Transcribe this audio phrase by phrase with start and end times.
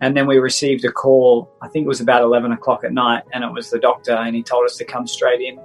[0.00, 3.24] And then we received a call, I think it was about 11 o'clock at night,
[3.32, 5.58] and it was the doctor, and he told us to come straight in.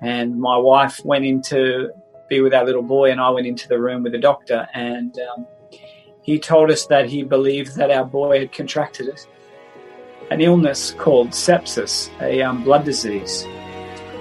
[0.00, 1.90] And my wife went in to
[2.28, 5.16] be with our little boy, and I went into the room with the doctor, and
[5.20, 5.46] um,
[6.22, 9.26] he told us that he believed that our boy had contracted it,
[10.30, 13.46] an illness called sepsis, a um, blood disease.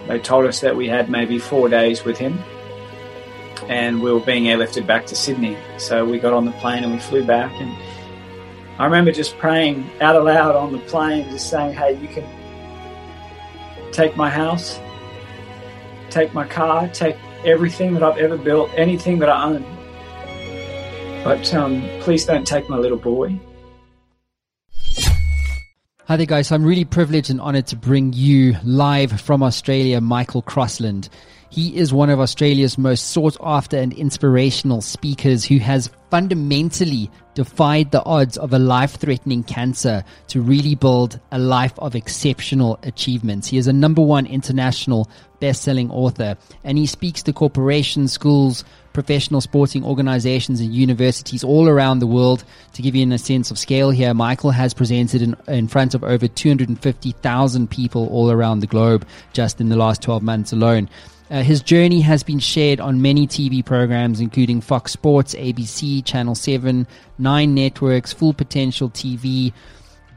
[0.08, 2.40] They told us that we had maybe four days with him,
[3.68, 5.58] and we were being airlifted back to Sydney.
[5.78, 7.76] So we got on the plane and we flew back, and
[8.80, 12.24] I remember just praying out aloud on the plane, just saying, Hey, you can
[13.92, 14.80] take my house,
[16.12, 19.66] take my car, take everything that I've ever built, anything that I own.
[21.24, 23.40] But um, please don't take my little boy.
[26.06, 26.48] Hi there, guys.
[26.48, 31.10] So I'm really privileged and honored to bring you live from Australia, Michael Crossland.
[31.50, 37.92] He is one of Australia's most sought after and inspirational speakers who has fundamentally defied
[37.92, 43.48] the odds of a life threatening cancer to really build a life of exceptional achievements.
[43.48, 45.08] He is a number one international
[45.40, 51.70] best selling author and he speaks to corporations, schools, professional sporting organizations and universities all
[51.70, 52.44] around the world.
[52.74, 56.04] To give you a sense of scale here, Michael has presented in, in front of
[56.04, 60.90] over 250,000 people all around the globe just in the last 12 months alone.
[61.30, 66.36] Uh, his journey has been shared on many TV programs, including Fox Sports, ABC, Channel
[66.36, 69.52] 7, Nine Networks, Full Potential TV,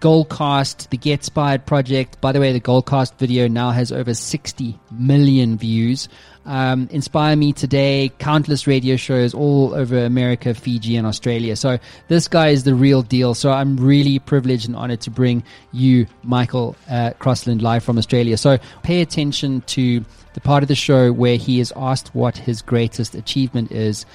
[0.00, 2.20] Goalcast, the Get Inspired Project.
[2.20, 6.08] By the way, the Goalcast video now has over 60 million views.
[6.46, 11.54] Um, Inspire Me Today, countless radio shows all over America, Fiji, and Australia.
[11.54, 13.34] So this guy is the real deal.
[13.34, 18.36] So I'm really privileged and honored to bring you, Michael uh, Crossland, live from Australia.
[18.36, 22.62] So pay attention to the part of the show where he is asked what his
[22.62, 24.06] greatest achievement is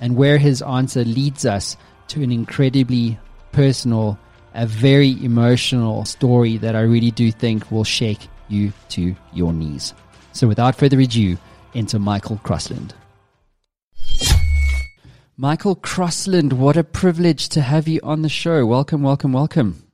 [0.00, 1.76] and where his answer leads us
[2.08, 3.18] to an incredibly
[3.52, 4.18] personal,
[4.54, 9.94] a very emotional story that I really do think will shake you to your knees.
[10.32, 11.36] So without further ado,
[11.74, 12.94] into Michael Crossland.
[15.36, 18.64] Michael Crossland, what a privilege to have you on the show.
[18.64, 19.84] Welcome, welcome, welcome.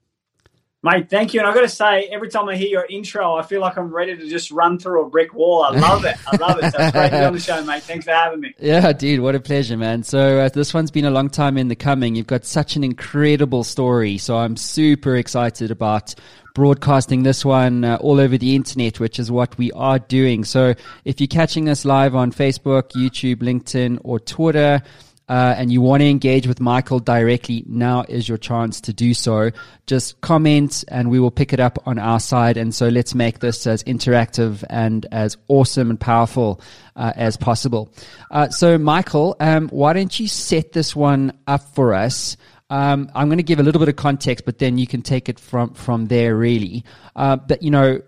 [0.82, 1.40] Mate, thank you.
[1.40, 3.94] And I've got to say, every time I hear your intro, I feel like I'm
[3.94, 5.62] ready to just run through a brick wall.
[5.62, 6.16] I love it.
[6.26, 6.72] I love it.
[6.72, 7.82] So it's great to be on the show, mate.
[7.82, 8.54] Thanks for having me.
[8.60, 10.04] Yeah, dude, what a pleasure, man.
[10.04, 12.14] So uh, this one's been a long time in the coming.
[12.14, 14.16] You've got such an incredible story.
[14.16, 16.14] So I'm super excited about
[16.54, 20.44] broadcasting this one uh, all over the internet, which is what we are doing.
[20.44, 20.74] So
[21.04, 24.82] if you're catching us live on Facebook, YouTube, LinkedIn, or Twitter,
[25.30, 29.14] uh, and you want to engage with Michael directly, now is your chance to do
[29.14, 29.52] so.
[29.86, 32.56] Just comment and we will pick it up on our side.
[32.56, 36.60] And so let's make this as interactive and as awesome and powerful
[36.96, 37.94] uh, as possible.
[38.32, 42.36] Uh, so, Michael, um, why don't you set this one up for us?
[42.68, 45.28] Um, I'm going to give a little bit of context, but then you can take
[45.28, 46.84] it from from there, really.
[47.14, 48.00] Uh, but you know,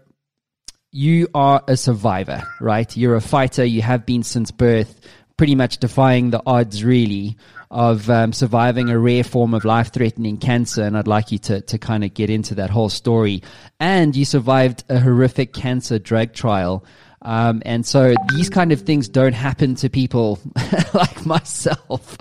[0.91, 2.97] you are a survivor, right?
[2.97, 3.65] You're a fighter.
[3.65, 5.01] You have been since birth
[5.37, 7.37] pretty much defying the odds, really,
[7.71, 10.83] of um, surviving a rare form of life threatening cancer.
[10.83, 13.43] And I'd like you to, to kind of get into that whole story.
[13.81, 16.85] And you survived a horrific cancer drug trial.
[17.23, 20.41] Um, and so these kind of things don't happen to people
[20.95, 22.17] like myself.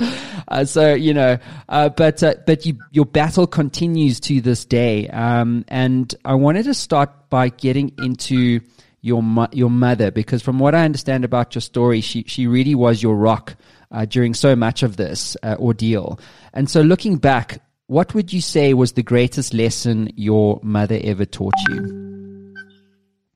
[0.48, 1.38] Uh, so you know,
[1.70, 5.08] uh, but uh, but you, your battle continues to this day.
[5.08, 8.62] Um, and I wanted to start by getting into
[9.02, 12.76] your mo- your mother because from what I understand about your story, she she really
[12.76, 13.56] was your rock
[13.92, 16.20] uh, during so much of this uh, ordeal.
[16.54, 21.26] And so, looking back, what would you say was the greatest lesson your mother ever
[21.26, 22.56] taught you?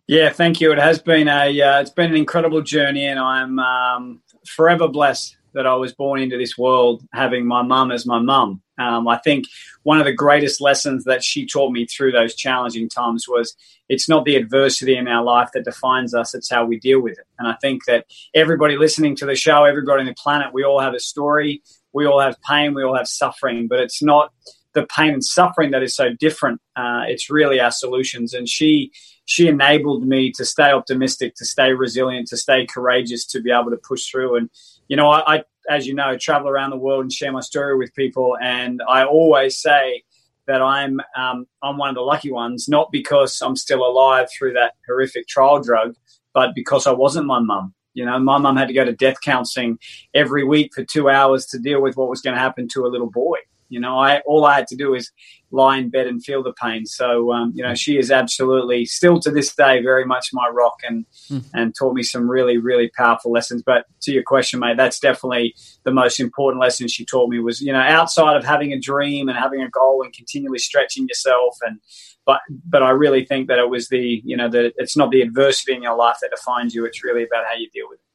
[0.07, 0.71] Yeah, thank you.
[0.71, 5.35] It has been a uh, it's been an incredible journey, and I'm um, forever blessed
[5.53, 8.61] that I was born into this world having my mum as my mum.
[8.77, 9.45] Um, I think
[9.83, 13.55] one of the greatest lessons that she taught me through those challenging times was
[13.87, 17.17] it's not the adversity in our life that defines us, it's how we deal with
[17.17, 17.27] it.
[17.39, 20.79] And I think that everybody listening to the show, everybody on the planet, we all
[20.79, 21.61] have a story,
[21.93, 24.33] we all have pain, we all have suffering, but it's not
[24.73, 26.61] the pain and suffering that is so different.
[26.75, 28.33] Uh, it's really our solutions.
[28.33, 28.91] And she
[29.27, 33.71] she enabled me to stay optimistic, to stay resilient, to stay courageous, to be able
[33.71, 34.35] to push through.
[34.35, 34.49] And
[34.87, 37.77] you know, I, I as you know, travel around the world and share my story
[37.77, 40.03] with people, and I always say
[40.47, 44.53] that I'm um, I'm one of the lucky ones, not because I'm still alive through
[44.53, 45.95] that horrific trial drug,
[46.33, 47.73] but because I wasn't my mum.
[47.93, 49.79] You know, my mum had to go to death counselling
[50.13, 52.89] every week for two hours to deal with what was going to happen to a
[52.89, 53.37] little boy.
[53.69, 55.11] You know, I all I had to do was
[55.51, 56.85] lie in bed and feel the pain.
[56.85, 60.75] So, um, you know, she is absolutely still to this day very much my rock
[60.87, 61.43] and mm.
[61.53, 63.63] and taught me some really really powerful lessons.
[63.65, 67.61] But to your question, mate, that's definitely the most important lesson she taught me was
[67.61, 71.57] you know outside of having a dream and having a goal and continually stretching yourself
[71.65, 71.79] and
[72.25, 75.21] but but I really think that it was the you know that it's not the
[75.21, 76.85] adversity in your life that defines you.
[76.85, 78.05] It's really about how you deal with it.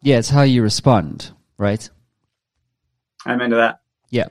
[0.00, 1.88] Yeah, it's how you respond, right?
[3.26, 3.80] Amen to that.
[4.10, 4.28] Yeah.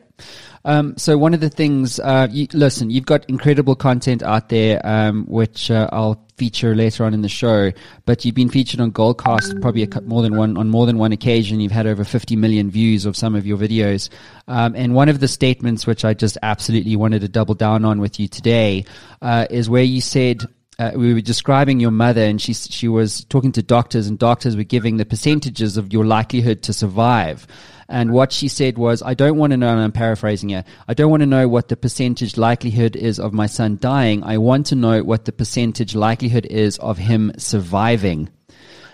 [0.66, 4.86] Um, so one of the things, uh, you, listen, you've got incredible content out there,
[4.86, 7.72] um, which uh, I'll feature later on in the show.
[8.06, 11.12] But you've been featured on Goalcast probably a, more than one on more than one
[11.12, 11.60] occasion.
[11.60, 14.10] You've had over 50 million views of some of your videos.
[14.48, 18.00] Um, and one of the statements which I just absolutely wanted to double down on
[18.00, 18.86] with you today
[19.22, 20.44] uh, is where you said
[20.80, 24.56] uh, we were describing your mother, and she she was talking to doctors, and doctors
[24.56, 27.48] were giving the percentages of your likelihood to survive.
[27.90, 30.94] And what she said was, I don't want to know, and I'm paraphrasing here, I
[30.94, 34.24] don't want to know what the percentage likelihood is of my son dying.
[34.24, 38.30] I want to know what the percentage likelihood is of him surviving.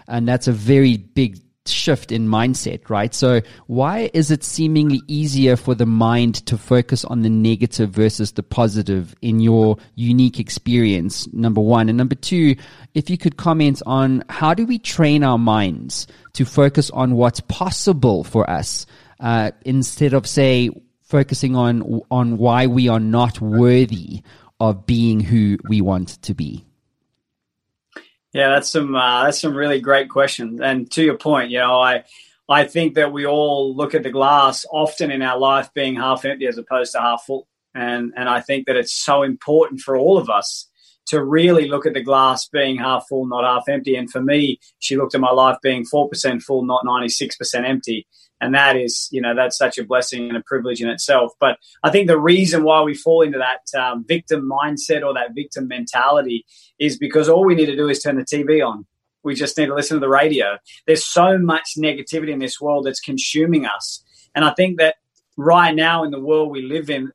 [0.07, 3.13] And that's a very big shift in mindset, right?
[3.13, 8.33] So why is it seemingly easier for the mind to focus on the negative versus
[8.33, 11.31] the positive in your unique experience?
[11.33, 11.89] Number one.
[11.89, 12.55] And number two,
[12.93, 17.39] if you could comment on how do we train our minds to focus on what's
[17.41, 18.85] possible for us,
[19.19, 20.69] uh, instead of say
[21.01, 24.21] focusing on, on why we are not worthy
[24.59, 26.65] of being who we want to be?
[28.33, 30.59] Yeah, that's some uh, that's some really great questions.
[30.59, 32.03] And to your point, you know, I
[32.49, 36.25] I think that we all look at the glass often in our life being half
[36.25, 37.47] empty as opposed to half full.
[37.75, 40.67] And and I think that it's so important for all of us
[41.07, 43.95] to really look at the glass being half full, not half empty.
[43.95, 47.35] And for me, she looked at my life being four percent full, not ninety six
[47.35, 48.07] percent empty
[48.43, 51.31] and that is you know that's such a blessing and a privilege in itself.
[51.39, 55.33] But i think the reason why we fall into that um, victim mindset or that
[55.33, 56.45] victim mentality
[56.79, 58.85] is because all we need to do is turn the tv on.
[59.23, 60.57] We just need to listen to the radio.
[60.85, 64.03] There's so much negativity in this world that's consuming us.
[64.35, 64.95] And i think that
[65.37, 67.11] right now in the world we live in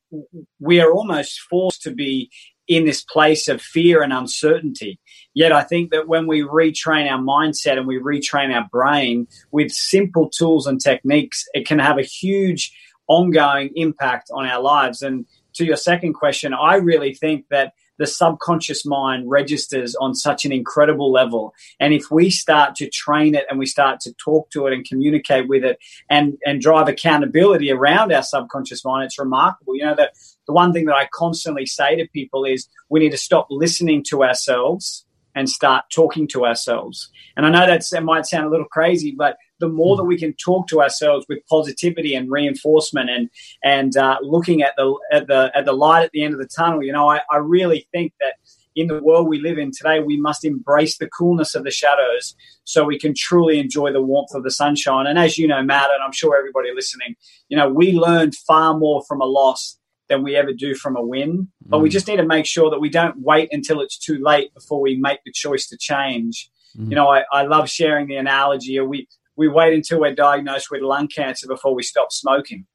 [0.58, 2.31] we are almost forced to be
[2.69, 5.00] in this place of fear and uncertainty.
[5.35, 9.73] Yet I think that when we retrain our mindset and we retrain our brain with
[9.73, 12.73] simple tools and techniques, it can have a huge
[13.09, 15.03] ongoing impact on our lives.
[15.03, 20.44] And to your second question, I really think that the subconscious mind registers on such
[20.44, 21.53] an incredible level.
[21.81, 24.88] And if we start to train it and we start to talk to it and
[24.88, 25.79] communicate with it
[26.09, 29.75] and, and drive accountability around our subconscious mind, it's remarkable.
[29.75, 30.12] You know, the,
[30.48, 34.02] the one thing that I constantly say to people is we need to stop listening
[34.08, 35.04] to ourselves
[35.34, 37.10] and start talking to ourselves.
[37.36, 40.18] And I know that's, that might sound a little crazy, but the more that we
[40.18, 43.28] can talk to ourselves with positivity and reinforcement and
[43.62, 46.46] and uh, looking at the at the at the light at the end of the
[46.46, 48.34] tunnel, you know, I, I really think that
[48.76, 52.36] in the world we live in today, we must embrace the coolness of the shadows
[52.64, 55.06] so we can truly enjoy the warmth of the sunshine.
[55.06, 57.16] And as you know, Matt, and I'm sure everybody listening,
[57.48, 59.77] you know, we learn far more from a loss
[60.08, 61.49] than we ever do from a win.
[61.66, 61.93] But we mm.
[61.93, 64.96] just need to make sure that we don't wait until it's too late before we
[64.96, 66.50] make the choice to change.
[66.76, 66.90] Mm.
[66.90, 68.78] You know, I, I love sharing the analogy.
[68.81, 72.66] We we wait until we're diagnosed with lung cancer before we stop smoking.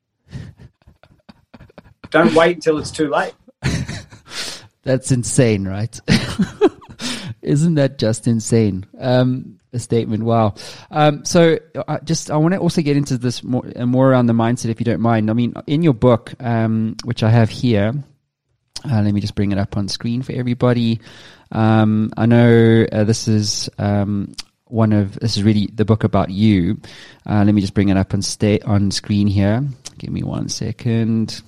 [2.09, 3.33] don't wait until it's too late.
[4.83, 5.99] That's insane, right?
[7.41, 8.85] Isn't that just insane?
[8.97, 10.23] Um, a statement.
[10.23, 10.55] Wow.
[10.91, 14.27] Um, so I just I want to also get into this more uh, more around
[14.27, 15.29] the mindset, if you don't mind.
[15.29, 17.93] I mean, in your book, um, which I have here,
[18.89, 20.99] uh, let me just bring it up on screen for everybody.
[21.51, 24.33] Um, I know uh, this is um,
[24.65, 26.79] one of this is really the book about you.
[27.25, 29.63] Uh, let me just bring it up on stay on screen here.
[29.97, 31.41] Give me one second.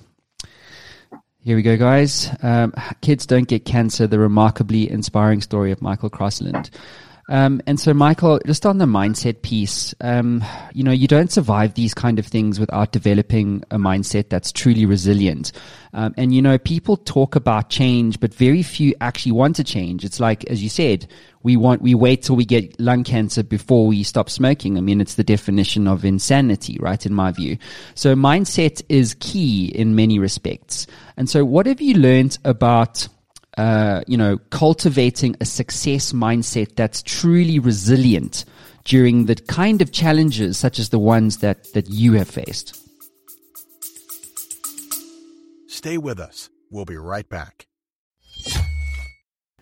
[1.40, 2.28] Here we go, guys.
[2.42, 6.70] Um, Kids Don't Get Cancer, the remarkably inspiring story of Michael Crossland.
[7.28, 11.74] Um, and so, Michael, just on the mindset piece, um, you know, you don't survive
[11.74, 15.50] these kind of things without developing a mindset that's truly resilient.
[15.92, 20.04] Um, and you know, people talk about change, but very few actually want to change.
[20.04, 21.08] It's like, as you said,
[21.42, 24.76] we want we wait till we get lung cancer before we stop smoking.
[24.76, 27.04] I mean, it's the definition of insanity, right?
[27.04, 27.58] In my view,
[27.96, 30.86] so mindset is key in many respects.
[31.16, 33.08] And so, what have you learned about?
[33.56, 38.44] Uh, you know, cultivating a success mindset that's truly resilient
[38.84, 42.78] during the kind of challenges such as the ones that, that you have faced.
[45.68, 46.50] Stay with us.
[46.70, 47.66] We'll be right back.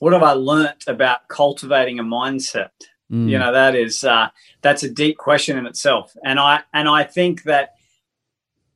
[0.00, 2.70] What have I learnt about cultivating a mindset?
[3.12, 3.28] Mm.
[3.28, 4.28] You know, that is uh,
[4.62, 7.74] that's a deep question in itself, and I and I think that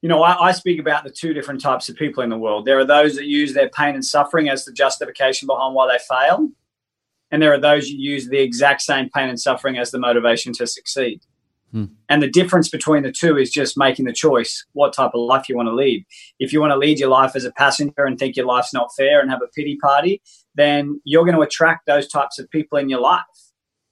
[0.03, 2.67] you know I, I, speak about the two different types of people in the world.
[2.67, 6.03] There are those that use their pain and suffering as the justification behind why they
[6.05, 6.49] fail,
[7.31, 10.53] and there are those who use the exact same pain and suffering as the motivation
[10.55, 11.21] to succeed.
[11.73, 11.91] Mm.
[12.09, 15.49] And the difference between the two is just making the choice what type of life
[15.49, 16.05] you want to lead.
[16.39, 18.91] If you want to lead your life as a passenger and think your life's not
[18.97, 20.23] fair and have a pity party,
[20.55, 23.25] then you're going to attract those types of people in your life.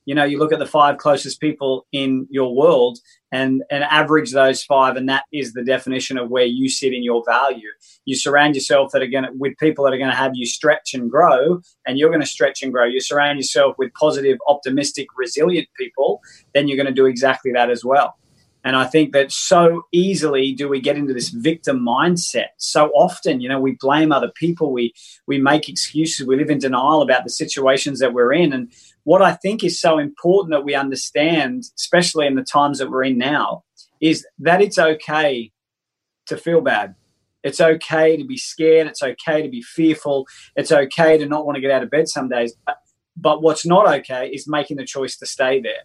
[0.04, 2.98] You know, you look at the five closest people in your world
[3.30, 7.04] and, and average those five, and that is the definition of where you sit in
[7.04, 7.68] your value.
[8.04, 10.44] You surround yourself that are going to, with people that are going to have you
[10.44, 12.84] stretch and grow, and you're going to stretch and grow.
[12.84, 16.20] You surround yourself with positive, optimistic, resilient people,
[16.52, 18.16] then you're going to do exactly that as well.
[18.64, 22.48] And I think that so easily do we get into this victim mindset.
[22.58, 24.94] So often, you know, we blame other people, we
[25.26, 28.52] we make excuses, we live in denial about the situations that we're in.
[28.52, 28.72] And
[29.04, 33.04] what I think is so important that we understand, especially in the times that we're
[33.04, 33.64] in now,
[34.00, 35.50] is that it's okay
[36.26, 36.94] to feel bad.
[37.42, 38.86] It's okay to be scared.
[38.86, 40.26] It's okay to be fearful.
[40.54, 42.54] It's okay to not want to get out of bed some days.
[43.16, 45.82] But what's not okay is making the choice to stay there.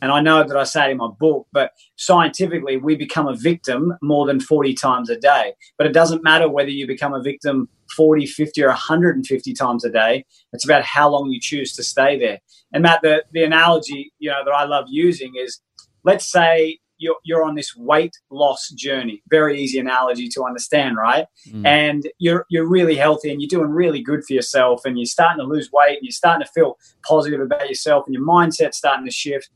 [0.00, 3.34] And I know that I say it in my book, but scientifically, we become a
[3.34, 5.54] victim more than 40 times a day.
[5.76, 9.90] But it doesn't matter whether you become a victim 40, 50, or 150 times a
[9.90, 10.24] day.
[10.52, 12.38] It's about how long you choose to stay there.
[12.72, 15.60] And Matt, the, the analogy you know that I love using is
[16.04, 19.22] let's say you're, you're on this weight loss journey.
[19.30, 21.26] Very easy analogy to understand, right?
[21.48, 21.66] Mm.
[21.66, 25.38] And you're you're really healthy and you're doing really good for yourself, and you're starting
[25.38, 26.76] to lose weight and you're starting to feel
[27.06, 29.50] positive about yourself, and your mindset's starting to shift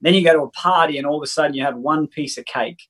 [0.00, 2.38] then you go to a party and all of a sudden you have one piece
[2.38, 2.82] of cake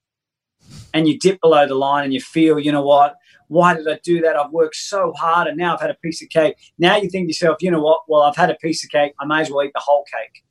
[0.93, 3.17] and you dip below the line and you feel, you know what?
[3.49, 4.37] Why did I do that?
[4.37, 6.57] I've worked so hard and now I've had a piece of cake.
[6.79, 8.03] Now you think to yourself, you know what?
[8.09, 9.15] Well, I've had a piece of cake.
[9.21, 10.43] I may as well eat the whole cake.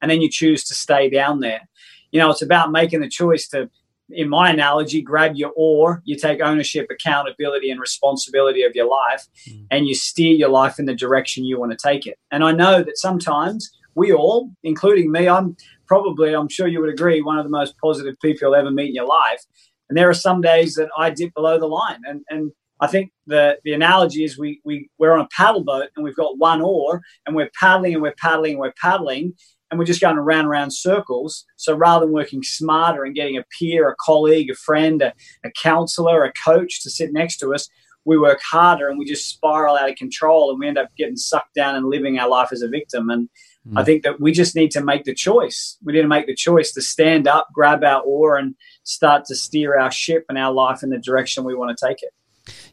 [0.00, 1.68] And then you choose to stay down there.
[2.12, 3.68] You know, it's about making the choice to,
[4.10, 9.26] in my analogy, grab your oar, you take ownership, accountability, and responsibility of your life,
[9.48, 9.66] mm.
[9.70, 12.18] and you steer your life in the direction you want to take it.
[12.30, 16.92] And I know that sometimes we all, including me, I'm probably, I'm sure you would
[16.92, 19.42] agree, one of the most positive people you'll ever meet in your life.
[19.88, 22.00] And there are some days that I dip below the line.
[22.04, 25.88] And, and I think the, the analogy is we, we, we're on a paddle boat
[25.96, 29.32] and we've got one oar and we're paddling and we're paddling and we're paddling
[29.70, 31.44] and we're just going around around circles.
[31.56, 35.12] So rather than working smarter and getting a peer, a colleague, a friend, a,
[35.44, 37.68] a counselor, a coach to sit next to us,
[38.04, 41.16] we work harder and we just spiral out of control and we end up getting
[41.16, 43.10] sucked down and living our life as a victim.
[43.10, 43.28] And
[43.74, 45.76] I think that we just need to make the choice.
[45.82, 48.54] We need to make the choice to stand up, grab our oar, and
[48.84, 52.02] start to steer our ship and our life in the direction we want to take
[52.02, 52.10] it.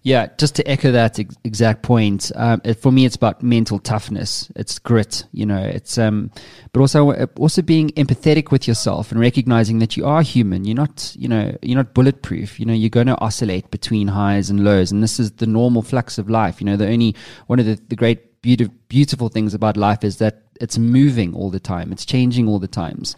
[0.03, 3.79] Yeah, just to echo that ex- exact point, um, it, for me, it's about mental
[3.79, 4.51] toughness.
[4.55, 5.63] It's grit, you know.
[5.63, 6.29] It's um,
[6.73, 10.65] but also also being empathetic with yourself and recognizing that you are human.
[10.65, 12.59] You're not, you know, you're not bulletproof.
[12.59, 15.81] You know, you're going to oscillate between highs and lows, and this is the normal
[15.81, 16.61] flux of life.
[16.61, 17.15] You know, the only
[17.47, 21.49] one of the, the great beautiful beautiful things about life is that it's moving all
[21.49, 21.91] the time.
[21.91, 23.15] It's changing all the times.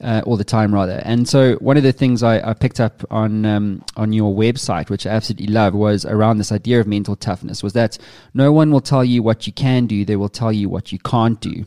[0.00, 1.00] Uh, all the time rather.
[1.04, 4.90] And so one of the things I, I picked up on um, on your website,
[4.90, 7.62] which I absolutely love, was around this idea of mental toughness.
[7.62, 7.96] Was that
[8.34, 10.98] no one will tell you what you can do; they will tell you what you
[10.98, 11.64] can't do.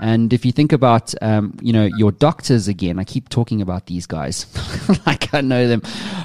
[0.00, 3.86] And if you think about, um, you know, your doctors again, I keep talking about
[3.86, 4.46] these guys
[5.06, 5.82] like I know them,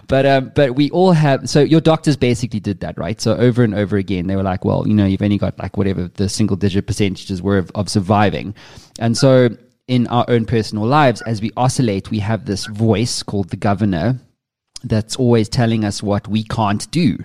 [0.07, 1.49] but um, but we all have.
[1.49, 3.19] So your doctors basically did that, right?
[3.19, 5.77] So over and over again, they were like, well, you know, you've only got like
[5.77, 8.53] whatever the single digit percentages were of, of surviving,
[8.99, 9.49] and so
[9.89, 14.19] in our own personal lives, as we oscillate, we have this voice called the governor
[14.83, 17.17] that's always telling us what we can't do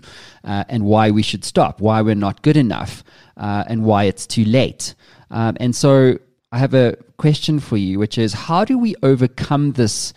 [0.45, 3.05] uh, and why we should stop, why we're not good enough,
[3.37, 4.95] uh, and why it's too late.
[5.31, 6.19] Um, and so
[6.53, 10.13] I have a question for you, which is how do we overcome this?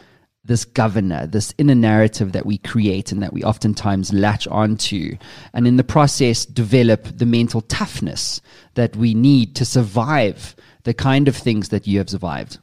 [0.46, 5.18] This governor, this inner narrative that we create and that we oftentimes latch onto,
[5.54, 8.39] and in the process develop the mental toughness
[8.75, 10.56] that we need to survive
[10.88, 12.60] the kind of things that you have survived.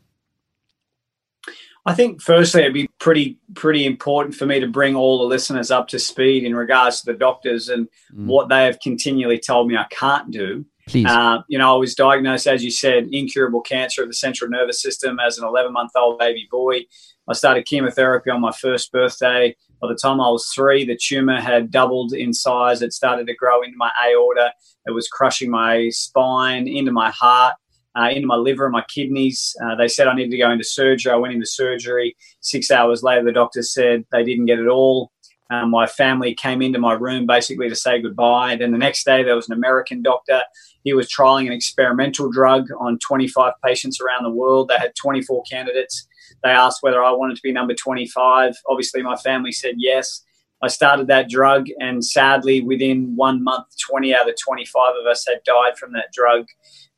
[1.85, 5.71] I think firstly it'd be pretty pretty important for me to bring all the listeners
[5.71, 8.25] up to speed in regards to the doctors and mm.
[8.25, 10.65] what they have continually told me I can't do.
[10.89, 11.05] Please.
[11.07, 14.81] Uh, you know, I was diagnosed, as you said, incurable cancer of the central nervous
[14.81, 16.81] system as an 11 month old baby boy.
[17.29, 19.55] I started chemotherapy on my first birthday.
[19.83, 22.81] By the time I was three, the tumor had doubled in size.
[22.81, 24.55] It started to grow into my aorta.
[24.87, 27.57] It was crushing my spine, into my heart
[27.97, 29.55] uh, into my liver and my kidneys.
[29.65, 31.13] Uh, they said I needed to go into surgery.
[31.13, 32.17] I went into surgery.
[32.41, 35.13] Six hours later, the doctor said they didn't get it all.
[35.51, 38.53] Um, my family came into my room basically to say goodbye.
[38.53, 40.43] And then the next day, there was an American doctor.
[40.85, 44.69] He was trialing an experimental drug on 25 patients around the world.
[44.69, 46.07] They had 24 candidates.
[46.43, 48.55] They asked whether I wanted to be number 25.
[48.69, 50.23] Obviously, my family said yes.
[50.63, 55.27] I started that drug, and sadly, within one month, 20 out of 25 of us
[55.29, 56.47] had died from that drug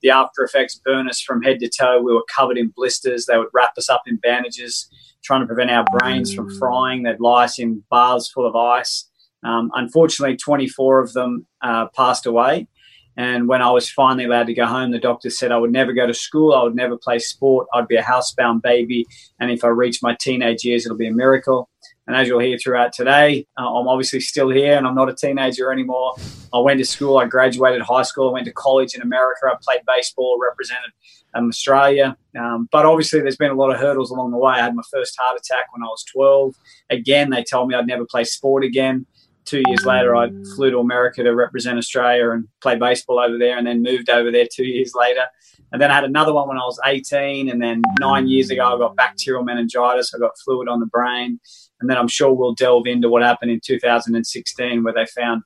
[0.07, 2.01] the after effects burn us from head to toe.
[2.01, 3.27] We were covered in blisters.
[3.27, 4.89] They would wrap us up in bandages,
[5.25, 7.03] trying to prevent our brains from frying.
[7.03, 9.09] They'd lie us in baths full of ice.
[9.43, 12.69] Um, unfortunately, 24 of them uh, passed away.
[13.17, 15.93] And when I was finally allowed to go home, the doctor said I would never
[15.93, 19.07] go to school, I would never play sport, I'd be a housebound baby.
[19.41, 21.69] And if I reach my teenage years, it'll be a miracle.
[22.07, 25.15] And as you'll hear throughout today, uh, I'm obviously still here and I'm not a
[25.15, 26.15] teenager anymore.
[26.55, 29.57] I went to school, I graduated high school, I went to college in America, I
[29.61, 30.93] played baseball, represented
[31.35, 32.17] um, Australia.
[32.39, 34.55] Um, but obviously, there's been a lot of hurdles along the way.
[34.55, 36.55] I had my first heart attack when I was 12.
[36.91, 39.07] Again, they told me I'd never play sport again.
[39.45, 43.57] Two years later, I flew to America to represent Australia and play baseball over there,
[43.57, 45.25] and then moved over there two years later.
[45.73, 47.49] And then I had another one when I was 18.
[47.49, 50.15] And then nine years ago, I got bacterial meningitis.
[50.15, 51.41] I got fluid on the brain.
[51.81, 55.43] And then I'm sure we'll delve into what happened in 2016, where they found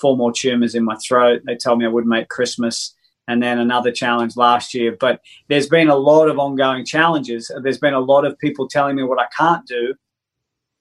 [0.00, 1.42] four more tumors in my throat.
[1.46, 2.94] They told me I wouldn't make Christmas.
[3.26, 4.96] And then another challenge last year.
[5.00, 7.50] But there's been a lot of ongoing challenges.
[7.62, 9.94] There's been a lot of people telling me what I can't do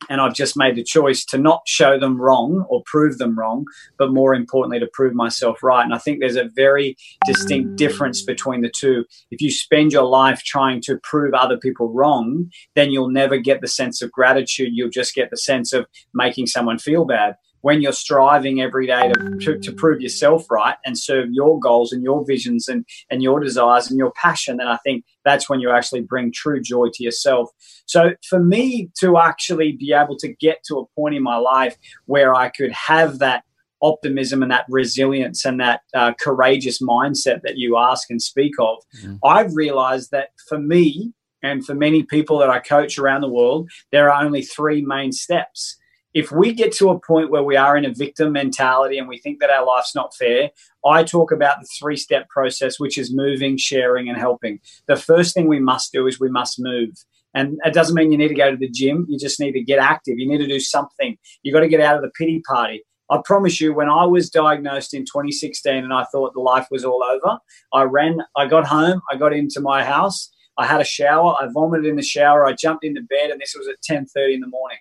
[0.09, 3.65] and I've just made the choice to not show them wrong or prove them wrong,
[3.97, 5.83] but more importantly, to prove myself right.
[5.83, 6.95] And I think there's a very
[7.25, 9.05] distinct difference between the two.
[9.31, 13.61] If you spend your life trying to prove other people wrong, then you'll never get
[13.61, 14.69] the sense of gratitude.
[14.73, 19.09] You'll just get the sense of making someone feel bad when you're striving every day
[19.09, 23.23] to, to, to, prove yourself right and serve your goals and your visions and, and
[23.23, 26.87] your desires and your passion, then I think that's when you actually bring true joy
[26.93, 27.49] to yourself.
[27.85, 31.77] So for me to actually be able to get to a point in my life
[32.05, 33.45] where I could have that
[33.81, 38.77] optimism and that resilience and that uh, courageous mindset that you ask and speak of,
[38.97, 39.15] mm-hmm.
[39.23, 43.69] I've realized that for me, and for many people that I coach around the world,
[43.91, 45.77] there are only three main steps
[46.13, 49.17] if we get to a point where we are in a victim mentality and we
[49.17, 50.51] think that our life's not fair,
[50.85, 54.59] I talk about the three step process, which is moving, sharing, and helping.
[54.87, 56.91] The first thing we must do is we must move.
[57.33, 59.07] And it doesn't mean you need to go to the gym.
[59.09, 60.19] You just need to get active.
[60.19, 61.17] You need to do something.
[61.41, 62.83] You got to get out of the pity party.
[63.09, 66.85] I promise you, when I was diagnosed in 2016 and I thought the life was
[66.85, 67.39] all over,
[67.73, 71.47] I ran, I got home, I got into my house, I had a shower, I
[71.51, 74.47] vomited in the shower, I jumped into bed, and this was at 10:30 in the
[74.47, 74.77] morning.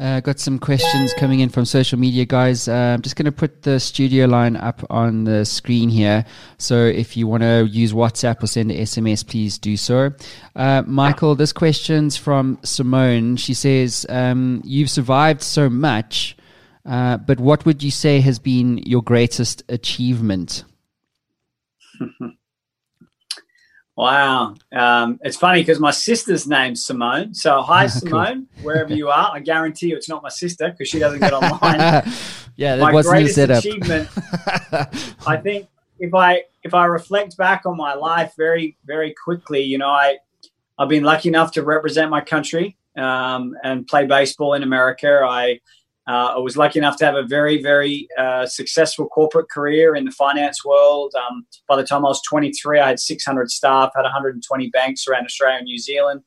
[0.00, 2.68] Uh, got some questions coming in from social media, guys.
[2.68, 6.24] Uh, I'm just going to put the studio line up on the screen here.
[6.56, 10.12] So if you want to use WhatsApp or send an SMS, please do so.
[10.56, 13.36] Uh, Michael, this question's from Simone.
[13.36, 16.34] She says, um, You've survived so much,
[16.86, 20.64] uh, but what would you say has been your greatest achievement?
[23.96, 24.54] Wow.
[24.72, 27.34] Um, it's funny because my sister's name's Simone.
[27.34, 28.64] So, hi, Simone, cool.
[28.64, 29.30] wherever you are.
[29.32, 31.78] I guarantee you it's not my sister because she doesn't get online.
[32.56, 34.08] yeah, that my wasn't greatest achievement,
[35.26, 39.76] I think, if I if I reflect back on my life very very quickly, you
[39.76, 40.18] know, I
[40.78, 45.20] I've been lucky enough to represent my country um, and play baseball in America.
[45.28, 45.60] I
[46.10, 50.04] uh, I was lucky enough to have a very, very uh, successful corporate career in
[50.04, 51.14] the finance world.
[51.14, 55.24] Um, by the time I was 23, I had 600 staff, had 120 banks around
[55.24, 56.22] Australia and New Zealand.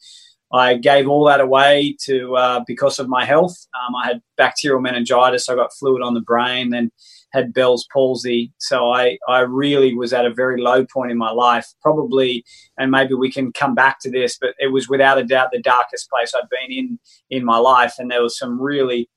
[0.54, 3.58] I gave all that away to uh, because of my health.
[3.76, 5.50] Um, I had bacterial meningitis.
[5.50, 6.89] I got fluid on the brain, then
[7.34, 8.54] had Bell's palsy.
[8.60, 12.46] So I, I really was at a very low point in my life, probably,
[12.78, 15.60] and maybe we can come back to this, but it was without a doubt the
[15.60, 17.96] darkest place I'd been in in my life.
[18.00, 19.10] And there was some really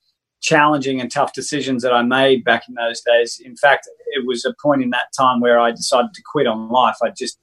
[0.47, 3.41] challenging and tough decisions that I made back in those days.
[3.45, 6.69] In fact, it was a point in that time where I decided to quit on
[6.69, 6.97] life.
[7.03, 7.39] I just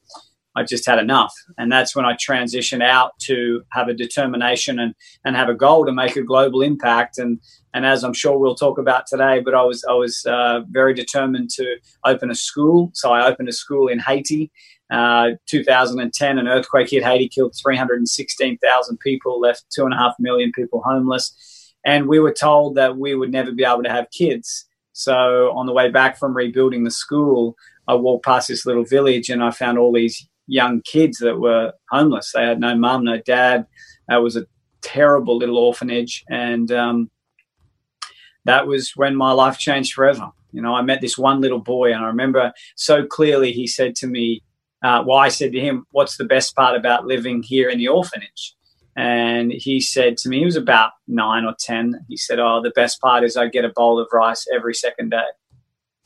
[0.55, 1.33] I just had enough.
[1.57, 4.93] And that's when I transitioned out to have a determination and,
[5.25, 7.17] and have a goal to make a global impact.
[7.17, 7.39] And,
[7.73, 10.93] and as I'm sure we'll talk about today, but I was, I was uh, very
[10.93, 12.91] determined to open a school.
[12.93, 14.51] So I opened a school in Haiti.
[14.91, 20.51] Uh, 2010, an earthquake hit Haiti, killed 316,000 people, left two and a half million
[20.51, 21.52] people homeless
[21.85, 24.65] and we were told that we would never be able to have kids.
[24.93, 27.55] So on the way back from rebuilding the school,
[27.87, 31.73] I walked past this little village and I found all these young kids that were
[31.89, 32.31] homeless.
[32.31, 33.65] They had no mum, no dad.
[34.07, 34.45] That was a
[34.81, 37.09] terrible little orphanage, and um,
[38.45, 40.29] that was when my life changed forever.
[40.51, 43.51] You know, I met this one little boy, and I remember so clearly.
[43.51, 44.43] He said to me,
[44.83, 47.87] uh, "Well, I said to him, what's the best part about living here in the
[47.87, 48.55] orphanage?"
[48.95, 52.05] And he said to me, he was about nine or 10.
[52.09, 55.09] He said, Oh, the best part is I get a bowl of rice every second
[55.09, 55.23] day.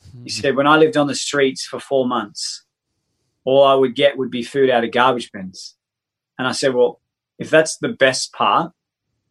[0.08, 0.22] Mm-hmm.
[0.24, 2.64] He said, When I lived on the streets for four months,
[3.44, 5.76] all I would get would be food out of garbage bins.
[6.38, 7.00] And I said, Well,
[7.38, 8.72] if that's the best part,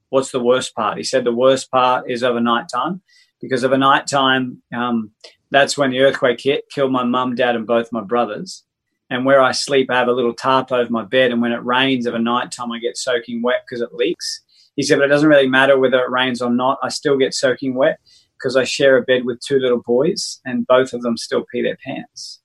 [0.10, 0.98] what's the worst part?
[0.98, 3.02] He said, The worst part is over night time
[3.42, 5.12] because over night time, um,
[5.50, 8.64] that's when the earthquake hit, killed my mum, dad, and both my brothers.
[9.10, 11.32] And where I sleep, I have a little tarp over my bed.
[11.32, 14.42] And when it rains of a night time, I get soaking wet because it leaks.
[14.76, 16.78] He said, but it doesn't really matter whether it rains or not.
[16.84, 18.00] I still get soaking wet
[18.38, 21.64] because I share a bed with two little boys and both of them still pee
[21.64, 22.42] their pants.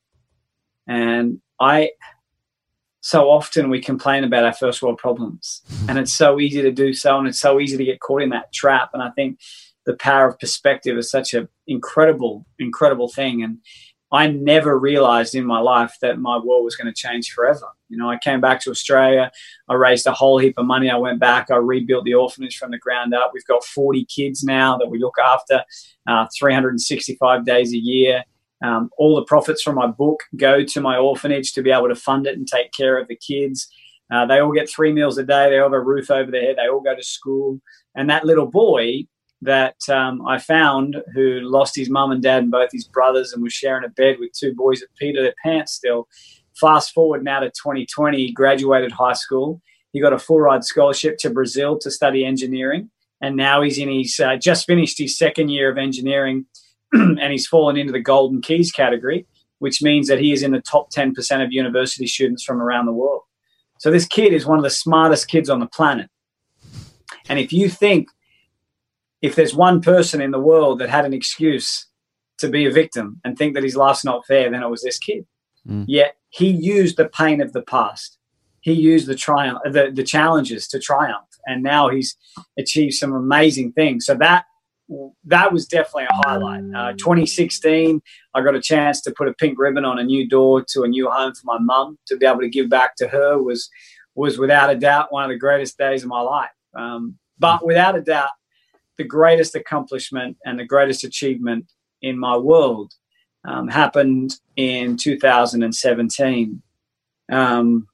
[0.87, 1.90] And I,
[3.01, 6.94] so often we complain about our first world problems and it's so easy to do
[6.94, 7.18] so.
[7.18, 8.90] And it's so easy to get caught in that trap.
[8.94, 9.38] And I think
[9.85, 13.42] the power of perspective is such an incredible, incredible thing.
[13.42, 13.59] And
[14.12, 17.66] I never realized in my life that my world was going to change forever.
[17.88, 19.31] You know, I came back to Australia.
[19.70, 20.90] I raised a whole heap of money.
[20.90, 21.51] I went back.
[21.51, 23.31] I rebuilt the orphanage from the ground up.
[23.33, 25.64] We've got 40 kids now that we look after,
[26.07, 28.22] uh, 365 days a year.
[28.62, 31.96] Um, all the profits from my book go to my orphanage to be able to
[31.96, 33.66] fund it and take care of the kids.
[34.12, 35.48] Uh, they all get three meals a day.
[35.48, 36.57] They all have a roof over their head.
[36.59, 37.61] They all go to school.
[37.94, 39.07] And that little boy
[39.42, 43.42] that um, I found who lost his mum and dad and both his brothers and
[43.42, 46.09] was sharing a bed with two boys that peed their pants still.
[46.55, 49.61] Fast forward now to 2020, he graduated high school.
[49.92, 52.90] He got a full ride scholarship to Brazil to study engineering.
[53.20, 56.46] And now he's in his, uh, just finished his second year of engineering
[56.92, 59.26] and he's fallen into the Golden Keys category,
[59.59, 62.92] which means that he is in the top 10% of university students from around the
[62.92, 63.22] world.
[63.78, 66.09] So this kid is one of the smartest kids on the planet.
[67.28, 68.09] And if you think
[69.22, 71.87] if there's one person in the world that had an excuse
[72.38, 74.98] to be a victim and think that his life's not fair, then it was this
[74.98, 75.24] kid.
[75.66, 75.85] Mm.
[75.87, 78.18] Yet he used the pain of the past.
[78.61, 82.16] He used the triumph, the, the challenges to triumph, and now he's
[82.58, 84.06] achieved some amazing things.
[84.06, 84.44] So that
[85.24, 86.64] that was definitely a highlight.
[86.74, 88.02] Uh, 2016,
[88.35, 90.88] I got a chance to put a pink ribbon on a new door to a
[90.88, 93.70] new home for my mum to be able to give back to her was
[94.14, 96.50] was without a doubt one of the greatest days of my life.
[96.74, 98.30] Um, but without a doubt,
[98.98, 101.66] the greatest accomplishment and the greatest achievement
[102.00, 102.92] in my world
[103.44, 106.62] um, happened in 2017.
[107.31, 107.88] Um,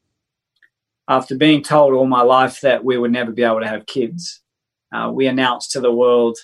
[1.09, 4.43] after being told all my life that we would never be able to have kids,
[4.93, 6.37] uh, we announced to the world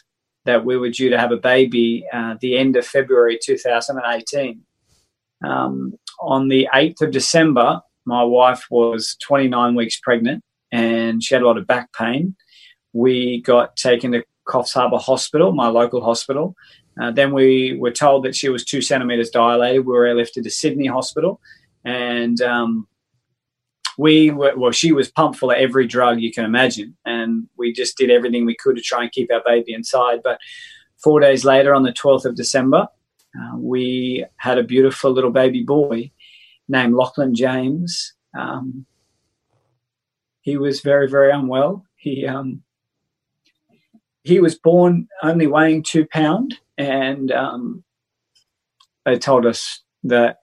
[0.45, 4.61] that we were due to have a baby uh, the end of February 2018.
[5.45, 11.43] Um, on the 8th of December, my wife was 29 weeks pregnant and she had
[11.43, 12.37] a lot of back pain.
[12.93, 16.55] We got taken to Coffs Harbour Hospital, my local hospital.
[17.01, 19.85] Uh, then we were told that she was two centimetres dilated.
[19.85, 21.41] We were airlifted to Sydney Hospital
[21.85, 22.89] and um,
[23.99, 27.73] we were, well, she was pumped full of every drug you can imagine, and we
[27.73, 30.21] just did everything we could to try and keep our baby inside.
[30.25, 30.39] But
[31.03, 32.89] four days later, on the 12th of December,
[33.39, 36.11] uh, we had a beautiful little baby boy
[36.69, 38.15] named Lachlan James.
[38.37, 38.87] Um,
[40.41, 41.85] he was very, very unwell.
[41.97, 42.63] He um,
[44.25, 47.85] he was born only weighing two pound, and um,
[49.05, 50.39] they told us that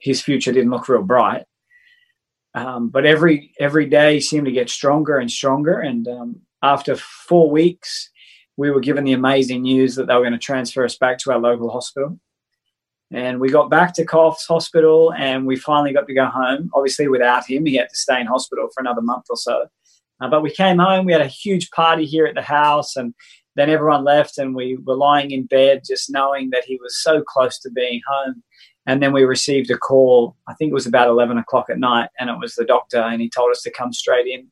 [0.00, 1.44] his future didn't look real bright.
[2.54, 5.80] Um, but every every day seemed to get stronger and stronger.
[5.80, 8.10] And um, after four weeks,
[8.56, 11.32] we were given the amazing news that they were going to transfer us back to
[11.32, 12.18] our local hospital.
[13.10, 16.70] And we got back to Coffs Hospital, and we finally got to go home.
[16.74, 19.66] Obviously, without him, he had to stay in hospital for another month or so.
[20.20, 21.06] Uh, but we came home.
[21.06, 23.14] We had a huge party here at the house, and
[23.56, 27.22] then everyone left, and we were lying in bed, just knowing that he was so
[27.22, 28.42] close to being home.
[28.86, 32.08] And then we received a call, I think it was about 11 o'clock at night,
[32.18, 34.48] and it was the doctor, and he told us to come straight in.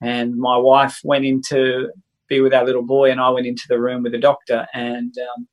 [0.00, 1.90] And my wife went in to
[2.28, 4.66] be with our little boy, and I went into the room with the doctor.
[4.72, 5.48] And um,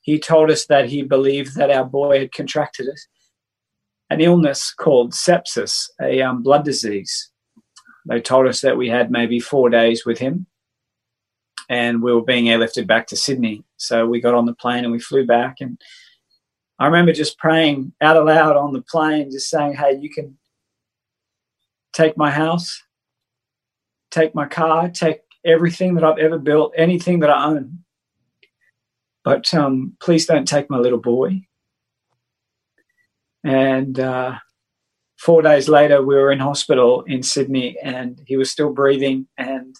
[0.00, 2.88] he told us that he believed that our boy had contracted
[4.10, 7.30] an illness called sepsis, a um, blood disease.
[8.06, 10.46] They told us that we had maybe four days with him,
[11.68, 13.64] and we were being airlifted back to Sydney.
[13.76, 15.80] So we got on the plane and we flew back, and
[16.78, 20.36] I remember just praying out aloud on the plane, just saying, Hey, you can
[21.92, 22.82] take my house,
[24.10, 27.84] take my car, take everything that I've ever built, anything that I own.
[29.24, 31.42] But um, please don't take my little boy.
[33.44, 34.38] And uh,
[35.22, 39.28] four days later, we were in hospital in Sydney and he was still breathing.
[39.38, 39.76] And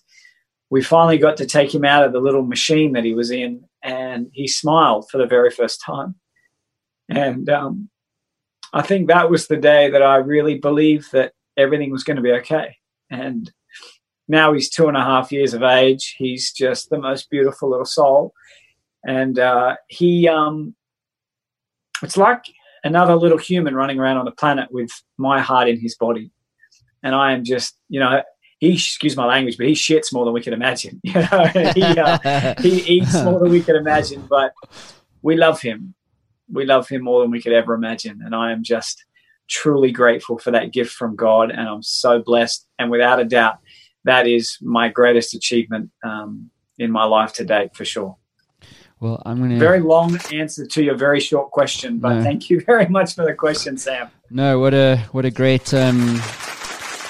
[0.70, 3.64] we finally got to take him out of the little machine that he was in.
[3.82, 6.14] And he smiled for the very first time.
[7.08, 7.90] And um,
[8.72, 12.22] I think that was the day that I really believed that everything was going to
[12.22, 12.76] be okay.
[13.10, 13.50] And
[14.28, 16.14] now he's two and a half years of age.
[16.16, 18.32] He's just the most beautiful little soul.
[19.04, 20.76] And uh, he, um,
[22.00, 22.44] it's like
[22.84, 26.30] another little human running around on the planet with my heart in his body.
[27.02, 28.22] And I am just, you know,
[28.58, 31.00] he, excuse my language, but he shits more than we can imagine.
[31.04, 34.52] You know, he, uh, he eats more than we can imagine, but
[35.22, 35.94] we love him
[36.52, 38.20] we love him more than we could ever imagine.
[38.24, 39.04] And I am just
[39.48, 41.50] truly grateful for that gift from God.
[41.50, 42.66] And I'm so blessed.
[42.78, 43.58] And without a doubt,
[44.04, 48.16] that is my greatest achievement um, in my life to date for sure.
[49.02, 52.22] Well, I'm going to very long answer to your very short question, but no.
[52.22, 54.08] thank you very much for the question, Sam.
[54.30, 56.18] No, what a what a great um,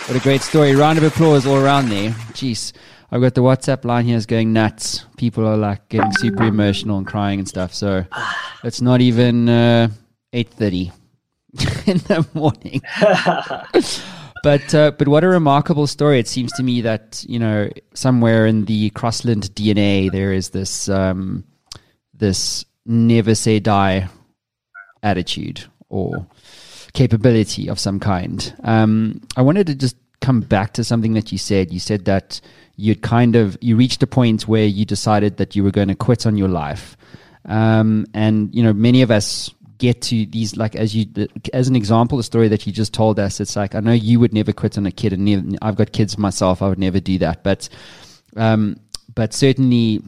[0.07, 0.75] what a great story.
[0.75, 2.13] Round of applause all around there.
[2.33, 2.73] Jeez.
[3.11, 5.05] I've got the WhatsApp line here is going nuts.
[5.19, 7.75] People are like getting super emotional and crying and stuff.
[7.75, 8.07] So
[8.65, 9.89] it's not even uh,
[10.33, 10.91] eight thirty
[11.85, 12.81] in the morning.
[14.43, 16.19] but uh, but what a remarkable story!
[16.19, 20.89] It seems to me that you know somewhere in the Crossland DNA there is this
[20.89, 21.45] um,
[22.23, 24.09] this never say die
[25.03, 26.27] attitude or
[26.95, 28.55] capability of some kind.
[28.65, 31.73] Um, I wanted to just come back to something that you said.
[31.73, 32.41] You said that
[32.77, 35.95] you'd kind of you reached a point where you decided that you were going to
[35.95, 36.97] quit on your life
[37.45, 41.07] um, and you know many of us get to these like as you
[41.53, 44.21] as an example the story that you just told us it's like i know you
[44.21, 47.01] would never quit on a kid and never, i've got kids myself i would never
[47.01, 47.69] do that but
[48.37, 48.79] um,
[49.15, 50.01] but certainly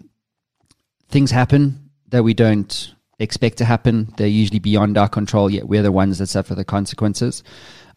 [1.09, 1.84] things happen
[2.15, 6.19] that we don't expect to happen they're usually beyond our control yet we're the ones
[6.19, 7.43] that suffer the consequences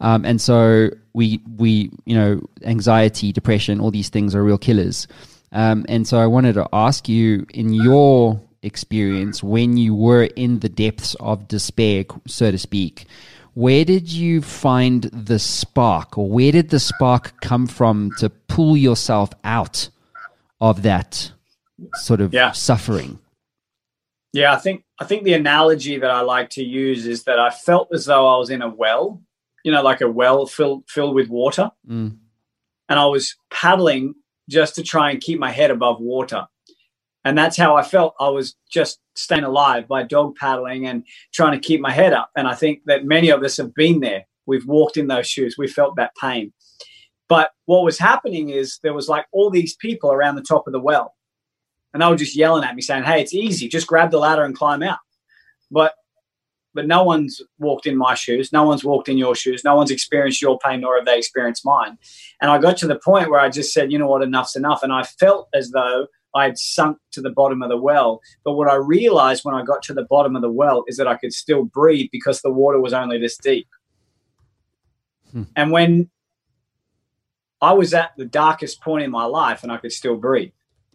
[0.00, 5.06] um, and so we we you know anxiety, depression, all these things are real killers.
[5.50, 10.58] Um, and so I wanted to ask you, in your experience, when you were in
[10.58, 13.06] the depths of despair, so to speak,
[13.54, 18.76] where did you find the spark, or where did the spark come from to pull
[18.76, 19.88] yourself out
[20.60, 21.32] of that
[21.94, 22.52] sort of yeah.
[22.52, 23.18] suffering?
[24.32, 27.50] Yeah, I think I think the analogy that I like to use is that I
[27.50, 29.22] felt as though I was in a well
[29.64, 31.70] you know, like a well filled filled with water.
[31.88, 32.16] Mm.
[32.88, 34.14] And I was paddling
[34.48, 36.46] just to try and keep my head above water.
[37.24, 38.14] And that's how I felt.
[38.18, 42.30] I was just staying alive by dog paddling and trying to keep my head up.
[42.34, 44.26] And I think that many of us have been there.
[44.46, 45.56] We've walked in those shoes.
[45.58, 46.52] We felt that pain.
[47.28, 50.72] But what was happening is there was like all these people around the top of
[50.72, 51.14] the well.
[51.92, 53.68] And they were just yelling at me saying, Hey, it's easy.
[53.68, 54.98] Just grab the ladder and climb out.
[55.70, 55.94] But
[56.74, 58.52] but no one's walked in my shoes.
[58.52, 59.64] No one's walked in your shoes.
[59.64, 61.98] No one's experienced your pain, nor have they experienced mine.
[62.40, 64.82] And I got to the point where I just said, you know what, enough's enough.
[64.82, 68.20] And I felt as though I had sunk to the bottom of the well.
[68.44, 71.08] But what I realized when I got to the bottom of the well is that
[71.08, 73.66] I could still breathe because the water was only this deep.
[75.32, 75.44] Hmm.
[75.56, 76.10] And when
[77.60, 80.52] I was at the darkest point in my life and I could still breathe.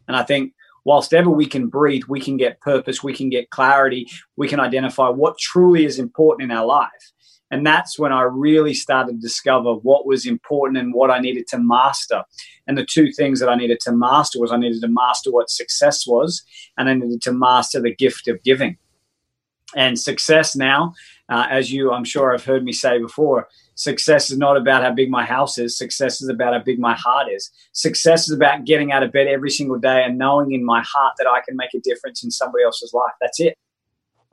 [0.08, 0.54] And I think
[0.86, 4.60] whilst ever we can breathe, we can get purpose, we can get clarity, we can
[4.60, 7.12] identify what truly is important in our life.
[7.52, 11.48] And that's when I really started to discover what was important and what I needed
[11.50, 12.24] to master.
[12.66, 15.52] And the two things that I needed to master was I needed to master what
[15.52, 16.42] success was,
[16.78, 18.78] and I needed to master the gift of giving.
[19.76, 20.94] And success now,
[21.30, 24.92] uh, as you I'm sure have heard me say before, Success is not about how
[24.92, 25.78] big my house is.
[25.78, 27.50] Success is about how big my heart is.
[27.72, 31.14] Success is about getting out of bed every single day and knowing in my heart
[31.18, 33.14] that I can make a difference in somebody else's life.
[33.22, 33.58] That's it.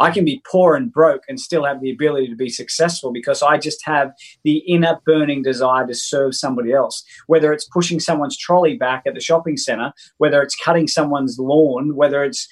[0.00, 3.42] I can be poor and broke and still have the ability to be successful because
[3.42, 4.12] I just have
[4.44, 7.04] the inner burning desire to serve somebody else.
[7.26, 11.94] Whether it's pushing someone's trolley back at the shopping center, whether it's cutting someone's lawn,
[11.96, 12.48] whether it's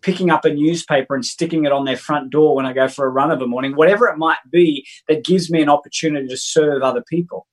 [0.00, 3.06] picking up a newspaper and sticking it on their front door when I go for
[3.06, 6.36] a run of a morning, whatever it might be that gives me an opportunity to
[6.36, 7.46] serve other people.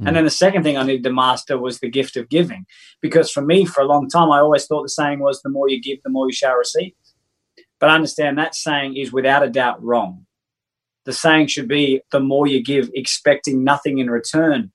[0.00, 0.08] Mm.
[0.08, 2.66] And then the second thing I needed to master was the gift of giving.
[3.00, 5.68] Because for me, for a long time, I always thought the saying was the more
[5.68, 6.92] you give, the more you shall receive.
[7.78, 10.26] But I understand that saying is without a doubt wrong.
[11.04, 14.72] The saying should be the more you give, expecting nothing in return,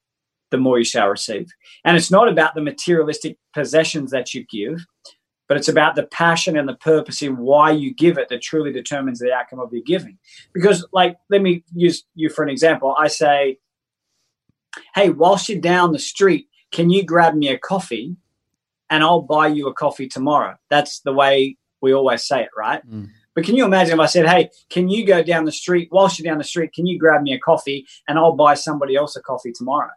[0.51, 1.47] the more you shall receive.
[1.83, 4.85] And it's not about the materialistic possessions that you give,
[5.49, 8.71] but it's about the passion and the purpose in why you give it that truly
[8.71, 10.17] determines the outcome of your giving.
[10.53, 12.95] Because, like, let me use you for an example.
[12.97, 13.57] I say,
[14.93, 18.15] hey, whilst you're down the street, can you grab me a coffee
[18.91, 20.55] and I'll buy you a coffee tomorrow?
[20.69, 22.87] That's the way we always say it, right?
[22.87, 23.09] Mm.
[23.33, 26.19] But can you imagine if I said, hey, can you go down the street, whilst
[26.19, 29.15] you're down the street, can you grab me a coffee and I'll buy somebody else
[29.15, 29.89] a coffee tomorrow?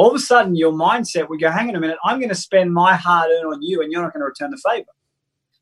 [0.00, 2.34] All of a sudden your mindset would go, hang on a minute, I'm going to
[2.34, 4.88] spend my hard earned on you and you're not going to return the favor.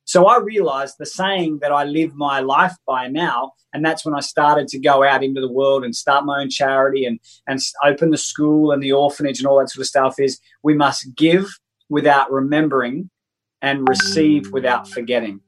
[0.05, 4.14] So I realized the saying that I live my life by now, and that's when
[4.14, 7.59] I started to go out into the world and start my own charity and, and
[7.85, 11.16] open the school and the orphanage and all that sort of stuff is we must
[11.16, 11.48] give
[11.88, 13.11] without remembering
[13.61, 15.40] and receive without forgetting.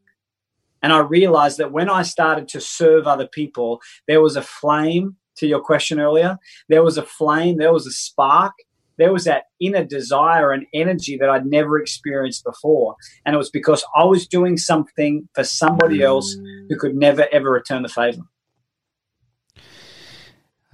[0.83, 5.15] And I realized that when I started to serve other people, there was a flame
[5.37, 6.39] to your question earlier.
[6.69, 8.53] There was a flame, there was a spark
[9.01, 12.97] there was that inner desire and energy that I'd never experienced before.
[13.25, 16.37] And it was because I was doing something for somebody else
[16.69, 18.21] who could never, ever return the favor.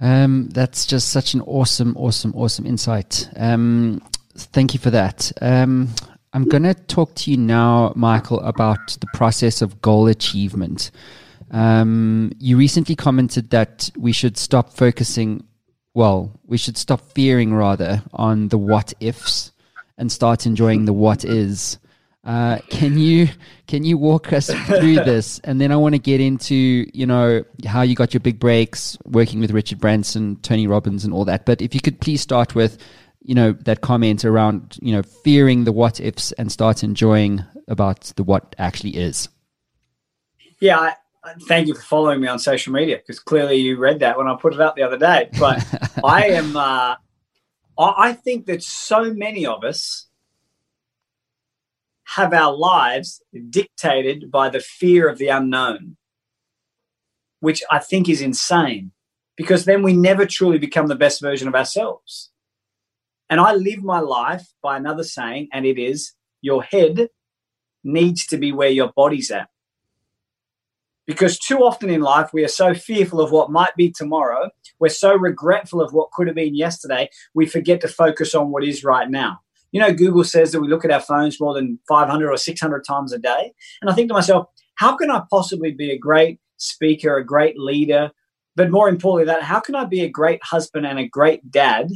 [0.01, 3.29] Um, that's just such an awesome, awesome, awesome insight.
[3.37, 4.01] Um,
[4.35, 5.31] thank you for that.
[5.41, 5.95] Um,
[6.33, 10.91] I'm going to talk to you now, Michael, about the process of goal achievement.
[11.51, 15.46] Um, you recently commented that we should stop focusing
[15.97, 19.51] well, we should stop fearing rather on the what ifs
[19.97, 21.79] and start enjoying the what is.
[22.23, 23.27] Uh, can you
[23.65, 26.53] can you walk us through this, and then I want to get into
[26.93, 31.11] you know how you got your big breaks working with Richard Branson, Tony Robbins, and
[31.15, 31.47] all that.
[31.47, 32.77] But if you could please start with
[33.23, 38.01] you know that comment around you know fearing the what ifs and start enjoying about
[38.17, 39.29] the what actually is.
[40.59, 40.93] Yeah,
[41.47, 44.35] thank you for following me on social media because clearly you read that when I
[44.35, 45.29] put it up the other day.
[45.39, 45.65] But
[46.03, 46.95] I am, uh,
[47.77, 50.07] I think that so many of us
[52.15, 55.97] have our lives dictated by the fear of the unknown,
[57.39, 58.91] which I think is insane
[59.35, 62.31] because then we never truly become the best version of ourselves.
[63.29, 67.09] And I live my life by another saying, and it is your head
[67.83, 69.49] needs to be where your body's at.
[71.07, 74.49] Because too often in life, we are so fearful of what might be tomorrow.
[74.79, 77.09] We're so regretful of what could have been yesterday.
[77.33, 79.39] We forget to focus on what is right now.
[79.71, 82.85] You know, Google says that we look at our phones more than 500 or 600
[82.85, 83.53] times a day.
[83.81, 87.57] And I think to myself, how can I possibly be a great speaker, a great
[87.57, 88.11] leader?
[88.55, 91.89] But more importantly, that how can I be a great husband and a great dad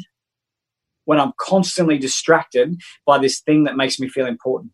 [1.06, 4.72] when I'm constantly distracted by this thing that makes me feel important?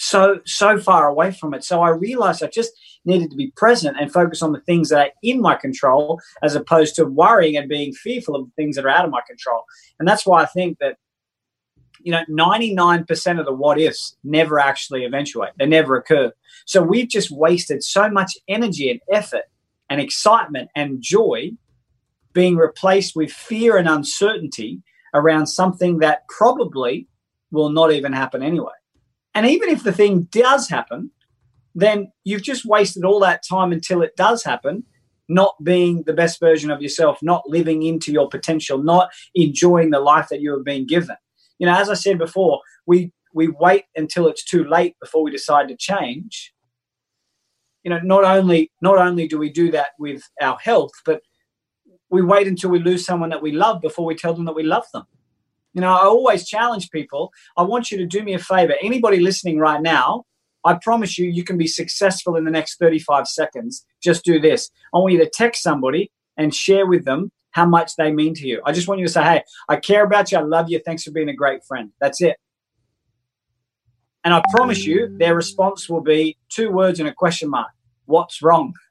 [0.00, 1.62] So so far away from it.
[1.62, 2.72] So I realized I just
[3.04, 6.54] needed to be present and focus on the things that are in my control as
[6.54, 9.64] opposed to worrying and being fearful of things that are out of my control.
[9.98, 10.96] And that's why I think that
[12.00, 15.52] you know 99% of the what ifs never actually eventuate.
[15.58, 16.32] They never occur.
[16.64, 19.44] So we've just wasted so much energy and effort
[19.90, 21.50] and excitement and joy
[22.32, 24.80] being replaced with fear and uncertainty
[25.12, 27.06] around something that probably
[27.50, 28.72] will not even happen anyway.
[29.34, 31.10] And even if the thing does happen,
[31.74, 34.84] then you've just wasted all that time until it does happen,
[35.28, 40.00] not being the best version of yourself, not living into your potential, not enjoying the
[40.00, 41.16] life that you have been given.
[41.58, 45.30] You know, as I said before, we we wait until it's too late before we
[45.30, 46.52] decide to change.
[47.84, 51.22] You know, not only not only do we do that with our health, but
[52.10, 54.64] we wait until we lose someone that we love before we tell them that we
[54.64, 55.04] love them.
[55.74, 57.32] You know, I always challenge people.
[57.56, 58.74] I want you to do me a favor.
[58.82, 60.24] Anybody listening right now,
[60.64, 63.86] I promise you, you can be successful in the next 35 seconds.
[64.02, 64.70] Just do this.
[64.94, 68.46] I want you to text somebody and share with them how much they mean to
[68.46, 68.60] you.
[68.64, 70.38] I just want you to say, hey, I care about you.
[70.38, 70.80] I love you.
[70.84, 71.90] Thanks for being a great friend.
[72.00, 72.36] That's it.
[74.22, 77.70] And I promise you, their response will be two words and a question mark.
[78.06, 78.74] What's wrong?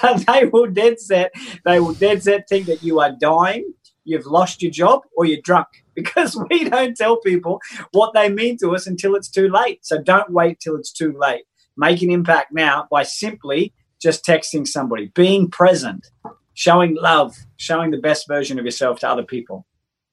[0.00, 1.32] And they will dead set,
[1.64, 3.74] they will dead set think that you are dying,
[4.06, 7.60] you've lost your job, or you're drunk because we don't tell people
[7.92, 9.84] what they mean to us until it's too late.
[9.84, 11.44] So don't wait till it's too late.
[11.76, 16.10] Make an impact now by simply just texting somebody, being present,
[16.54, 19.66] showing love, showing the best version of yourself to other people.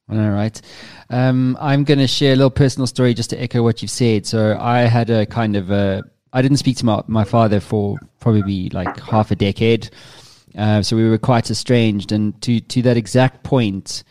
[0.09, 0.59] All right.
[1.09, 4.25] Um, I'm going to share a little personal story just to echo what you've said.
[4.25, 7.97] So I had a kind of a, I didn't speak to my, my father for
[8.19, 9.89] probably like half a decade.
[10.57, 12.11] Uh, so we were quite estranged.
[12.11, 14.03] And to, to that exact point,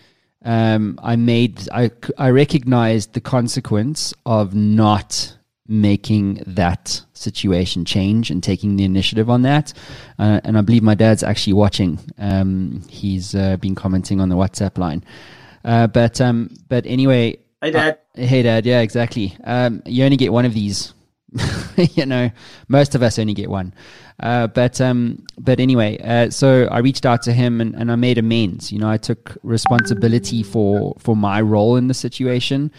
[0.45, 5.37] um, I made I I recognized the consequence of not
[5.69, 9.73] making that situation change and taking the initiative on that.
[10.19, 11.99] Uh, and I believe my dad's actually watching.
[12.19, 15.05] Um, he's uh, been commenting on the WhatsApp line.
[15.65, 17.99] Uh, but um, but anyway, hey dad.
[18.19, 18.67] Uh, hey dad.
[18.67, 19.37] Yeah, exactly.
[19.45, 20.93] Um, you only get one of these.
[21.77, 22.31] you know,
[22.69, 23.75] most of us only get one.
[24.21, 27.97] Uh, but um, but anyway, uh, so I reached out to him and, and I
[27.97, 28.71] made amends.
[28.73, 32.71] You know, I took responsibility for for my role in the situation.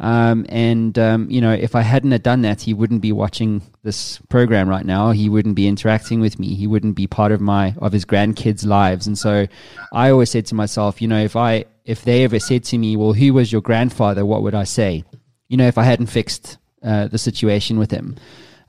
[0.00, 3.62] Um, and um, you know, if I hadn't have done that, he wouldn't be watching
[3.82, 5.10] this program right now.
[5.10, 6.54] He wouldn't be interacting with me.
[6.54, 9.06] He wouldn't be part of my of his grandkids' lives.
[9.06, 9.46] And so,
[9.92, 12.96] I always said to myself, you know, if I if they ever said to me,
[12.96, 15.04] "Well, who was your grandfather?" What would I say?
[15.48, 18.16] You know, if I hadn't fixed uh, the situation with him.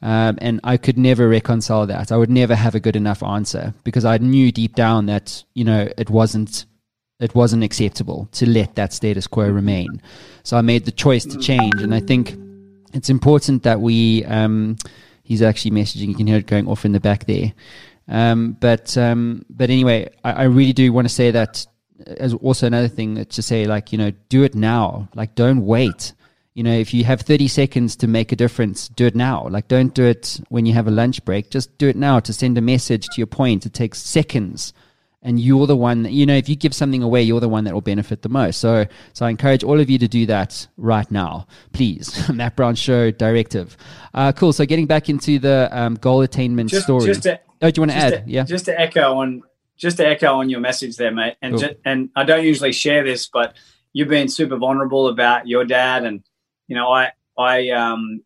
[0.02, 2.12] Um, and I could never reconcile that.
[2.12, 5.64] I would never have a good enough answer because I knew deep down that you
[5.64, 6.66] know it wasn't
[7.20, 10.02] it wasn't acceptable to let that status quo remain.
[10.44, 12.36] So I made the choice to change, and I think
[12.94, 14.26] it's important that we.
[14.26, 14.78] Um,
[15.24, 16.10] he's actually messaging.
[16.10, 17.54] You can hear it going off in the back there.
[18.08, 21.66] Um, but um, but anyway, I, I really do want to say that
[22.18, 25.08] as also another thing to say like you know do it now.
[25.14, 26.14] Like don't wait
[26.54, 29.48] you know, if you have 30 seconds to make a difference, do it now.
[29.48, 31.50] Like, don't do it when you have a lunch break.
[31.50, 33.66] Just do it now to send a message to your point.
[33.66, 34.74] It takes seconds.
[35.24, 37.64] And you're the one, that, you know, if you give something away, you're the one
[37.66, 38.60] that will benefit the most.
[38.60, 42.28] So, so I encourage all of you to do that right now, please.
[42.34, 43.78] Matt Brown Show directive.
[44.14, 44.52] Uh, cool.
[44.52, 47.06] So, getting back into the um, goal attainment just, story.
[47.06, 48.26] Just to, oh, do you want to add?
[48.26, 48.44] To, yeah.
[48.44, 49.44] Just to echo on,
[49.78, 51.36] just to echo on your message there, mate.
[51.40, 51.70] And cool.
[51.86, 53.56] and I don't usually share this, but
[53.94, 56.24] you've been super vulnerable about your dad and
[56.72, 58.24] you know, I I um,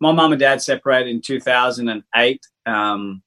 [0.00, 2.46] my mum and dad separated in 2008.
[2.66, 3.22] Um,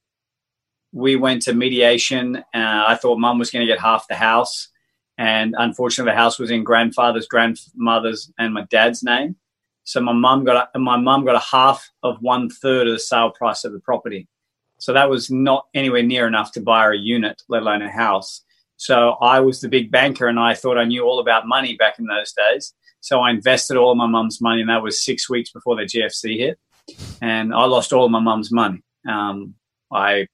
[0.91, 2.35] we went to mediation.
[2.35, 4.67] Uh, I thought mum was going to get half the house,
[5.17, 9.37] and unfortunately, the house was in grandfather's, grandmother's, and my dad's name.
[9.85, 12.99] So my mum got a, my mum got a half of one third of the
[12.99, 14.27] sale price of the property.
[14.79, 18.41] So that was not anywhere near enough to buy a unit, let alone a house.
[18.75, 21.97] So I was the big banker, and I thought I knew all about money back
[21.97, 22.73] in those days.
[23.01, 25.83] So I invested all of my mum's money, and that was six weeks before the
[25.83, 26.59] GFC hit.
[27.21, 28.83] And I lost all of my mum's money.
[29.07, 29.55] Um,
[29.91, 30.27] I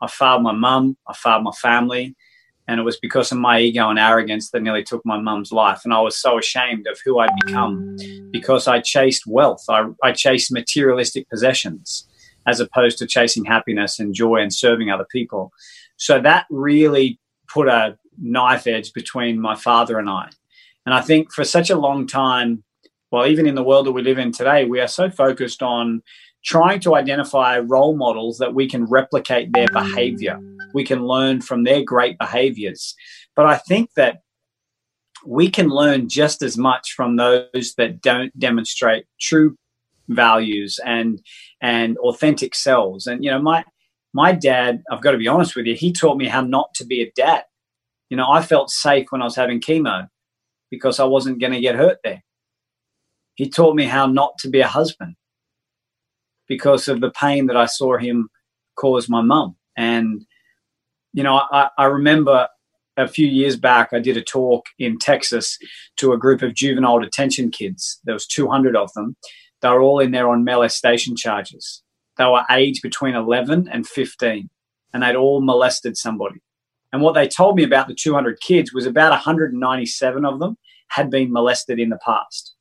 [0.00, 2.14] I failed my mum, I failed my family,
[2.66, 5.82] and it was because of my ego and arrogance that nearly took my mum's life.
[5.84, 7.96] And I was so ashamed of who I'd become
[8.30, 12.08] because I chased wealth, I, I chased materialistic possessions
[12.46, 15.52] as opposed to chasing happiness and joy and serving other people.
[15.96, 20.28] So that really put a knife edge between my father and I.
[20.86, 22.62] And I think for such a long time,
[23.10, 26.02] well, even in the world that we live in today, we are so focused on
[26.44, 30.38] trying to identify role models that we can replicate their behavior.
[30.74, 32.94] We can learn from their great behaviors.
[33.34, 34.20] But I think that
[35.26, 39.56] we can learn just as much from those that don't demonstrate true
[40.08, 41.22] values and
[41.62, 43.06] and authentic selves.
[43.06, 43.64] And you know, my
[44.12, 46.84] my dad, I've got to be honest with you, he taught me how not to
[46.84, 47.44] be a dad.
[48.10, 50.08] You know, I felt safe when I was having chemo
[50.70, 52.22] because I wasn't going to get hurt there.
[53.34, 55.16] He taught me how not to be a husband
[56.46, 58.28] because of the pain that I saw him
[58.76, 59.56] cause my mum.
[59.76, 60.24] And,
[61.12, 62.48] you know, I, I remember
[62.96, 65.58] a few years back, I did a talk in Texas
[65.96, 68.00] to a group of juvenile detention kids.
[68.04, 69.16] There was 200 of them.
[69.62, 71.82] They were all in there on molestation charges.
[72.16, 74.48] They were aged between 11 and 15,
[74.92, 76.40] and they'd all molested somebody.
[76.94, 80.56] And what they told me about the 200 kids was about 197 of them
[80.90, 82.54] had been molested in the past.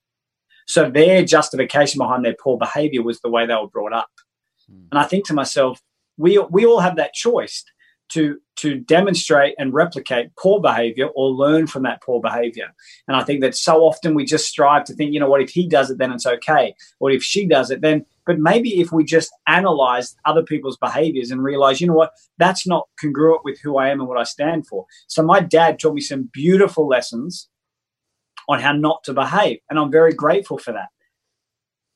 [0.65, 4.09] So their justification behind their poor behavior was the way they were brought up.
[4.67, 4.87] Mm.
[4.91, 5.83] And I think to myself,
[6.17, 7.63] we, we all have that choice
[8.09, 12.73] to to demonstrate and replicate poor behavior or learn from that poor behavior.
[13.07, 15.49] And I think that so often we just strive to think, you know what, if
[15.49, 16.75] he does it, then it's okay.
[16.99, 21.31] Or if she does it, then, but maybe if we just analyze other people's behaviors
[21.31, 24.23] and realize, you know what, that's not congruent with who I am and what I
[24.23, 24.85] stand for.
[25.07, 27.49] So my dad taught me some beautiful lessons
[28.47, 29.59] on how not to behave.
[29.69, 30.89] And I'm very grateful for that.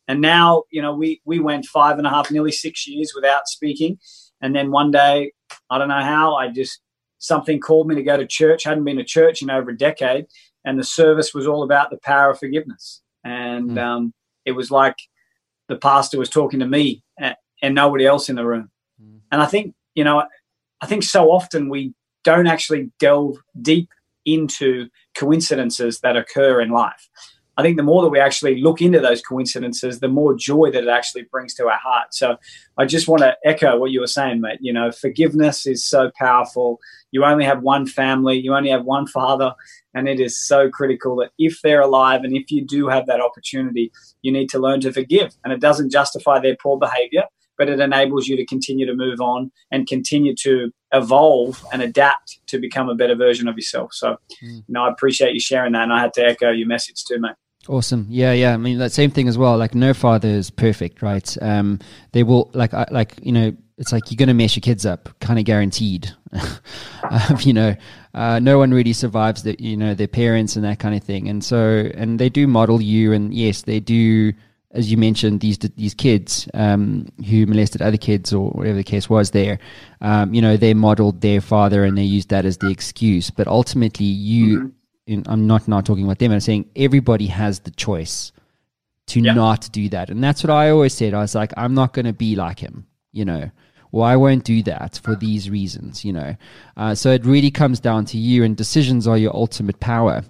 [0.07, 3.47] And now, you know, we, we went five and a half, nearly six years without
[3.47, 3.99] speaking.
[4.41, 5.34] And then one day
[5.69, 6.36] I don't know how.
[6.36, 6.82] I just
[7.19, 8.65] something called me to go to church.
[8.65, 10.28] I hadn't been to church in over a decade,
[10.63, 13.01] and the service was all about the power of forgiveness.
[13.23, 13.78] And mm.
[13.80, 14.13] um,
[14.45, 14.95] it was like
[15.68, 18.70] the pastor was talking to me and, and nobody else in the room.
[19.01, 19.20] Mm.
[19.32, 20.24] And I think you know,
[20.82, 21.93] I think so often we
[22.24, 23.89] don't actually delve deep
[24.26, 27.09] into coincidences that occur in life.
[27.57, 30.83] I think the more that we actually look into those coincidences, the more joy that
[30.83, 32.13] it actually brings to our heart.
[32.13, 32.37] So
[32.77, 34.59] I just want to echo what you were saying, mate.
[34.61, 36.79] You know, forgiveness is so powerful.
[37.11, 39.55] You only have one family, you only have one father,
[39.95, 43.21] and it is so critical that if they're alive and if you do have that
[43.21, 43.91] opportunity,
[44.21, 45.35] you need to learn to forgive.
[45.43, 47.23] And it doesn't justify their poor behavior,
[47.57, 52.39] but it enables you to continue to move on and continue to evolve and adapt
[52.47, 53.93] to become a better version of yourself.
[53.93, 54.57] So, mm.
[54.57, 57.19] you know, I appreciate you sharing that, and I had to echo your message too,
[57.19, 57.35] mate.
[57.67, 58.07] Awesome.
[58.09, 58.53] Yeah, yeah.
[58.53, 59.57] I mean, that same thing as well.
[59.57, 61.37] Like, no father is perfect, right?
[61.41, 61.79] Um,
[62.13, 65.09] they will, like, like you know, it's like you're going to mess your kids up,
[65.19, 66.11] kind of guaranteed.
[67.11, 67.75] um, you know,
[68.13, 71.27] uh, no one really survives that, you know, their parents and that kind of thing.
[71.27, 74.33] And so, and they do model you, and yes, they do,
[74.71, 79.09] as you mentioned, these these kids um, who molested other kids or whatever the case
[79.09, 79.31] was.
[79.31, 79.59] There,
[80.01, 83.29] um, you know, they modeled their father and they used that as the excuse.
[83.29, 84.73] But ultimately, you.
[85.07, 86.31] In, I'm not not talking about them.
[86.31, 88.31] I'm saying everybody has the choice
[89.07, 89.33] to yeah.
[89.33, 91.13] not do that, and that's what I always said.
[91.13, 93.49] I was like, I'm not going to be like him, you know.
[93.91, 96.35] Well, I won't do that for these reasons, you know.
[96.75, 100.23] Uh, so it really comes down to you, and decisions are your ultimate power.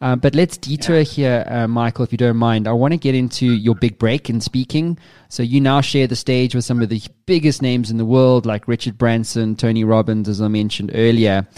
[0.00, 1.02] Uh, but let's detour yeah.
[1.02, 2.68] here, uh, Michael, if you don't mind.
[2.68, 4.96] I want to get into your big break in speaking.
[5.28, 8.46] So you now share the stage with some of the biggest names in the world,
[8.46, 11.48] like Richard Branson, Tony Robbins, as I mentioned earlier.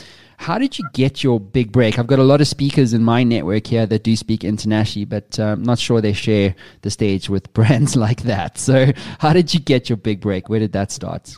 [0.43, 2.01] How did you get your big break?
[2.01, 5.38] I've got a lot of speakers in my network here that do speak internationally, but
[5.38, 8.59] I'm um, not sure they share the stage with brands like that.
[8.59, 8.90] So,
[9.20, 10.49] how did you get your big break?
[10.49, 11.36] Where did that start?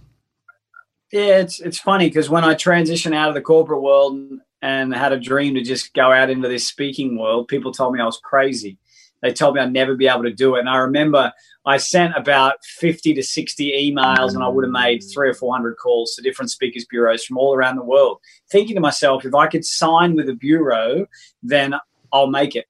[1.13, 4.19] Yeah, it's it's funny because when I transitioned out of the corporate world
[4.63, 8.01] and had a dream to just go out into this speaking world, people told me
[8.01, 8.79] I was crazy.
[9.25, 10.61] They told me I'd never be able to do it.
[10.61, 11.33] And I remember
[11.65, 15.77] I sent about 50 to 60 emails and I would have made three or 400
[15.77, 18.19] calls to different speakers bureaus from all around the world,
[18.51, 21.07] thinking to myself, if I could sign with a bureau,
[21.43, 21.75] then
[22.13, 22.67] I'll make it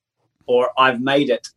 [0.46, 1.48] or I've made it.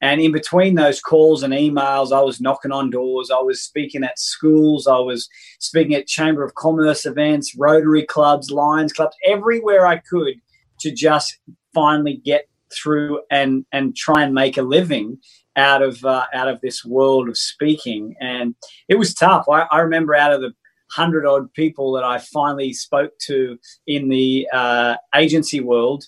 [0.00, 3.32] And in between those calls and emails, I was knocking on doors.
[3.32, 4.86] I was speaking at schools.
[4.86, 5.28] I was
[5.58, 10.34] speaking at Chamber of Commerce events, Rotary clubs, Lions clubs, everywhere I could
[10.82, 11.36] to just
[11.74, 15.18] finally get through and and try and make a living
[15.56, 18.54] out of uh, out of this world of speaking, and
[18.88, 19.46] it was tough.
[19.48, 20.52] I, I remember out of the
[20.92, 26.04] hundred odd people that I finally spoke to in the uh, agency world,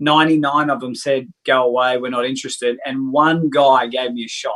[0.00, 2.78] 99 of them said, Go away, we're not interested.
[2.84, 4.54] And one guy gave me a shot.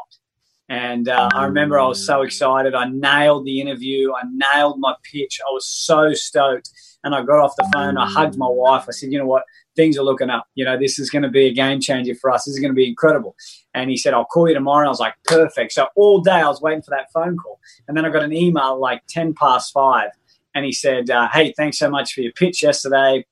[0.68, 2.74] And uh, I remember I was so excited.
[2.74, 5.40] I nailed the interview, I nailed my pitch.
[5.46, 6.70] I was so stoked.
[7.04, 8.84] And I got off the phone, I hugged my wife.
[8.88, 9.44] I said, You know what?
[9.76, 10.46] Things are looking up.
[10.54, 12.44] You know, this is going to be a game changer for us.
[12.44, 13.34] This is going to be incredible.
[13.74, 14.80] And he said, I'll call you tomorrow.
[14.80, 15.72] And I was like, perfect.
[15.72, 17.58] So all day I was waiting for that phone call.
[17.88, 20.10] And then I got an email like 10 past five.
[20.54, 23.26] And he said, uh, Hey, thanks so much for your pitch yesterday.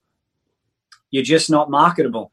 [1.11, 2.33] You're just not marketable.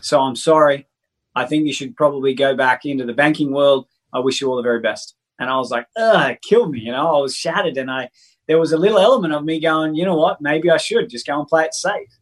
[0.00, 0.86] so I'm sorry.
[1.34, 3.86] I think you should probably go back into the banking world.
[4.12, 5.14] I wish you all the very best.
[5.38, 6.80] And I was like, ugh, killed me.
[6.80, 7.76] You know, I was shattered.
[7.76, 8.08] And I,
[8.48, 11.26] there was a little element of me going, you know what, maybe I should just
[11.26, 12.17] go and play it safe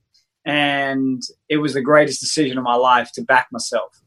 [0.47, 4.01] and it was the greatest decision of my life to back myself.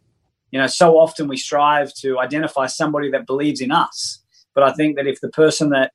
[0.51, 4.23] You know, so often we strive to identify somebody that believes in us,
[4.55, 5.91] but I think that if the person that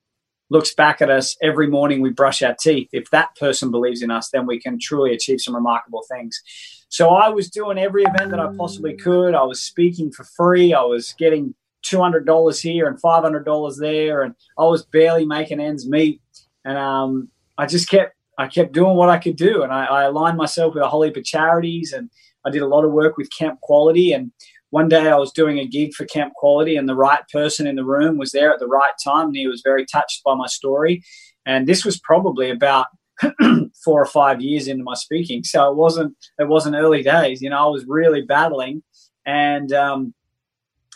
[0.50, 4.10] looks back at us every morning we brush our teeth, if that person believes in
[4.10, 6.40] us, then we can truly achieve some remarkable things.
[6.88, 9.34] So I was doing every event that I possibly could.
[9.34, 10.74] I was speaking for free.
[10.74, 16.20] I was getting $200 here and $500 there, and I was barely making ends meet.
[16.64, 20.02] And um, I just kept I kept doing what I could do, and I, I
[20.04, 22.10] aligned myself with a whole heap of charities, and
[22.44, 24.12] I did a lot of work with Camp Quality.
[24.12, 24.32] And
[24.70, 27.76] one day I was doing a gig for Camp Quality, and the right person in
[27.76, 30.46] the room was there at the right time, and he was very touched by my
[30.46, 31.02] story.
[31.46, 32.86] And this was probably about
[33.84, 37.40] four or five years into my speaking, so it wasn't it wasn't early days.
[37.40, 38.82] You know, I was really battling,
[39.24, 40.14] and um,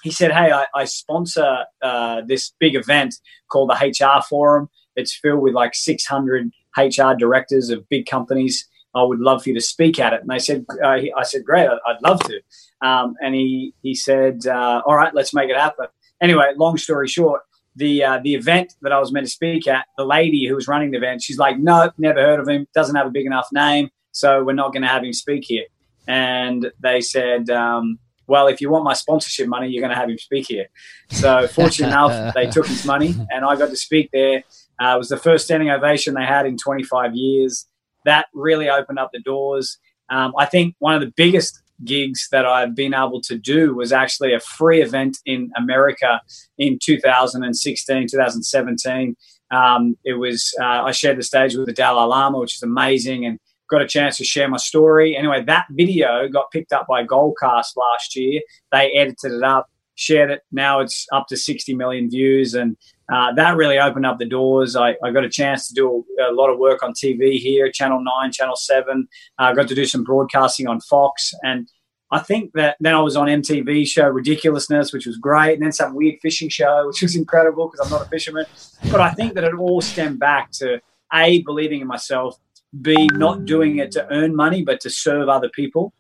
[0.02, 3.14] he said, "Hey, I, I sponsor uh, this big event
[3.50, 4.68] called the HR Forum.
[4.96, 8.68] It's filled with like 600 HR directors of big companies.
[8.94, 11.22] I would love for you to speak at it." And they said, uh, he, "I
[11.22, 12.40] said, great, I'd love to."
[12.80, 15.86] Um, and he he said, uh, "All right, let's make it happen."
[16.20, 17.42] Anyway, long story short,
[17.76, 20.68] the uh, the event that I was meant to speak at, the lady who was
[20.68, 22.66] running the event, she's like, "No, never heard of him.
[22.74, 25.64] Doesn't have a big enough name, so we're not going to have him speak here."
[26.06, 27.50] And they said.
[27.50, 27.98] Um,
[28.28, 30.66] well, if you want my sponsorship money, you're going to have him speak here.
[31.08, 34.44] So, fortunate enough, they took his money, and I got to speak there.
[34.80, 37.66] Uh, it was the first standing ovation they had in 25 years.
[38.04, 39.78] That really opened up the doors.
[40.10, 43.92] Um, I think one of the biggest gigs that I've been able to do was
[43.92, 46.20] actually a free event in America
[46.58, 49.16] in 2016, 2017.
[49.50, 53.24] Um, it was uh, I shared the stage with the Dalai Lama, which is amazing,
[53.24, 55.16] and got a chance to share my story.
[55.16, 58.40] Anyway, that video got picked up by Goalcast last year.
[58.72, 60.42] They edited it up, shared it.
[60.52, 62.76] Now it's up to 60 million views, and
[63.10, 64.76] uh, that really opened up the doors.
[64.76, 67.70] I, I, got a chance to do a, a, lot of work on TV here,
[67.70, 69.08] Channel 9, Channel 7.
[69.38, 71.32] Uh, I uh, got to do some broadcasting on Fox.
[71.42, 71.70] And
[72.10, 75.72] I think that then I was on MTV show Ridiculousness, which was great, and then
[75.72, 78.44] some weird fishing show, which was incredible because I'm not a fisherman.
[78.90, 80.80] But I think that it all stemmed back to
[81.14, 82.38] A, believing in myself,
[82.82, 85.94] B, not doing it to earn money, but to serve other people.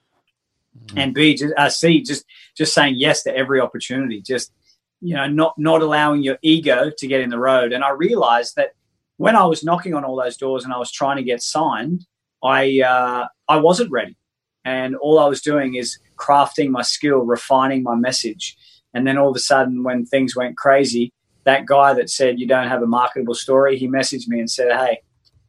[0.78, 0.98] Mm-hmm.
[0.98, 4.20] And B, just, uh, C, just just saying yes to every opportunity.
[4.20, 4.52] Just
[5.00, 7.72] you know, not not allowing your ego to get in the road.
[7.72, 8.72] And I realized that
[9.16, 12.06] when I was knocking on all those doors and I was trying to get signed,
[12.42, 14.16] I uh, I wasn't ready,
[14.64, 18.56] and all I was doing is crafting my skill, refining my message.
[18.94, 21.12] And then all of a sudden, when things went crazy,
[21.44, 24.72] that guy that said you don't have a marketable story, he messaged me and said,
[24.72, 25.02] "Hey,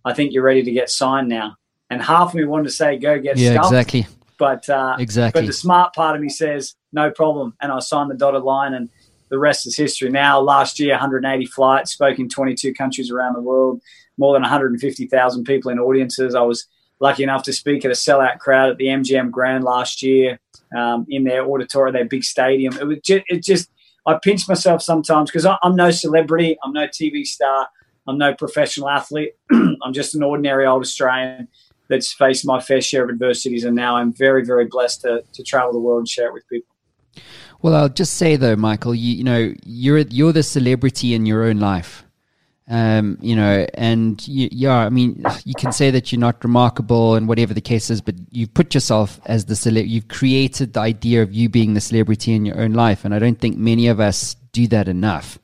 [0.05, 1.55] I think you're ready to get signed now."
[1.89, 5.41] And half of me wanted to say, "Go get yeah, exactly." But uh, exactly.
[5.41, 8.73] But the smart part of me says, "No problem," and I signed the dotted line
[8.73, 8.89] and
[9.29, 10.09] the rest is history.
[10.09, 13.81] Now, last year, 180 flights, spoke in 22 countries around the world,
[14.17, 16.35] more than 150,000 people in audiences.
[16.35, 16.67] I was
[16.99, 20.39] lucky enough to speak at a sellout crowd at the MGM Grand last year
[20.75, 22.77] um, in their auditorium, their big stadium.
[22.77, 23.69] It was just, it just
[24.05, 27.67] I pinch myself sometimes because I'm no celebrity, I'm no TV star,
[28.07, 29.33] I'm no professional athlete.
[29.51, 31.47] I'm just an ordinary old Australian
[31.89, 35.43] that's faced my fair share of adversities, and now I'm very, very blessed to, to
[35.43, 36.75] travel the world and share it with people.
[37.61, 41.43] Well, I'll just say though, Michael, you, you know, you're you're the celebrity in your
[41.43, 42.05] own life.
[42.71, 47.15] Um, you know, and you, yeah, I mean, you can say that you're not remarkable
[47.15, 50.79] and whatever the case is, but you've put yourself as the cele- you've created the
[50.79, 53.87] idea of you being the celebrity in your own life, and I don't think many
[53.87, 55.39] of us do that enough.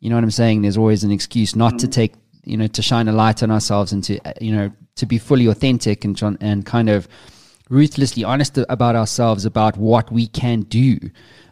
[0.00, 0.62] You know what I'm saying?
[0.62, 1.78] There's always an excuse not mm-hmm.
[1.78, 5.06] to take, you know, to shine a light on ourselves and to, you know, to
[5.06, 7.06] be fully authentic and and kind of
[7.70, 10.98] ruthlessly honest about ourselves about what we can do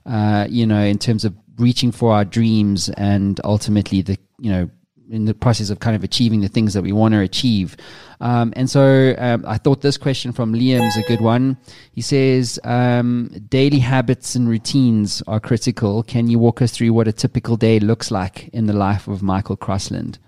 [0.07, 4.71] uh, you know, in terms of reaching for our dreams and ultimately the, you know,
[5.11, 7.77] in the process of kind of achieving the things that we want to achieve.
[8.21, 11.59] Um, and so um, I thought this question from Liam is a good one.
[11.93, 16.03] He says, um, daily habits and routines are critical.
[16.03, 19.23] Can you walk us through what a typical day looks like in the life of
[19.23, 20.19] Michael Crossland?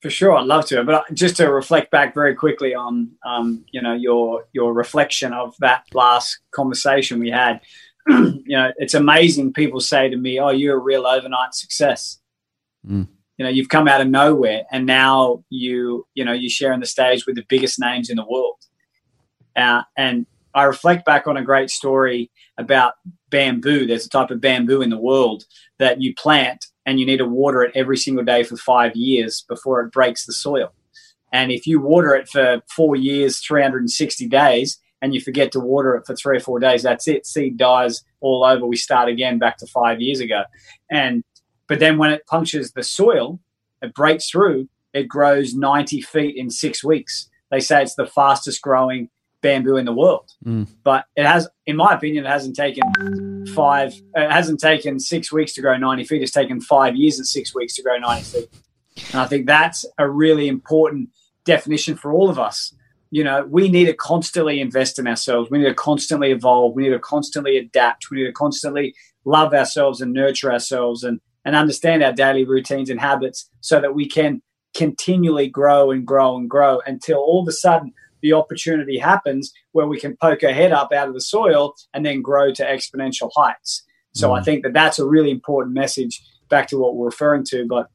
[0.00, 0.82] For sure, I'd love to.
[0.82, 5.54] But just to reflect back very quickly on, um, you know, your your reflection of
[5.60, 7.60] that last conversation we had.
[8.08, 9.52] you know, it's amazing.
[9.52, 12.18] People say to me, "Oh, you're a real overnight success."
[12.86, 13.08] Mm.
[13.38, 16.86] You know, you've come out of nowhere, and now you, you know, you're sharing the
[16.86, 18.58] stage with the biggest names in the world.
[19.56, 22.94] Uh, and I reflect back on a great story about
[23.30, 23.86] bamboo.
[23.86, 25.44] There's a type of bamboo in the world
[25.78, 29.44] that you plant, and you need to water it every single day for five years
[29.48, 30.72] before it breaks the soil.
[31.32, 35.96] And if you water it for four years, 360 days, and you forget to water
[35.96, 37.26] it for three or four days, that's it.
[37.26, 38.64] Seed dies all over.
[38.64, 40.44] We start again back to five years ago.
[40.90, 41.24] And
[41.66, 43.40] but then when it punctures the soil,
[43.82, 47.28] it breaks through, it grows 90 feet in six weeks.
[47.50, 50.30] They say it's the fastest growing bamboo in the world.
[50.44, 50.68] Mm.
[50.84, 55.52] But it has, in my opinion, it hasn't taken five, it hasn't taken six weeks
[55.54, 56.22] to grow 90 feet.
[56.22, 58.48] It's taken five years and six weeks to grow 90 feet.
[59.12, 61.10] And I think that's a really important
[61.44, 62.72] definition for all of us
[63.12, 65.50] you know, we need to constantly invest in ourselves.
[65.50, 66.74] We need to constantly evolve.
[66.74, 68.10] We need to constantly adapt.
[68.10, 68.94] We need to constantly
[69.26, 73.94] love ourselves and nurture ourselves and, and understand our daily routines and habits so that
[73.94, 74.40] we can
[74.74, 77.92] continually grow and grow and grow until all of a sudden
[78.22, 82.06] the opportunity happens where we can poke our head up out of the soil and
[82.06, 83.82] then grow to exponential heights.
[84.14, 84.40] So mm.
[84.40, 87.66] I think that that's a really important message back to what we're referring to.
[87.66, 87.90] But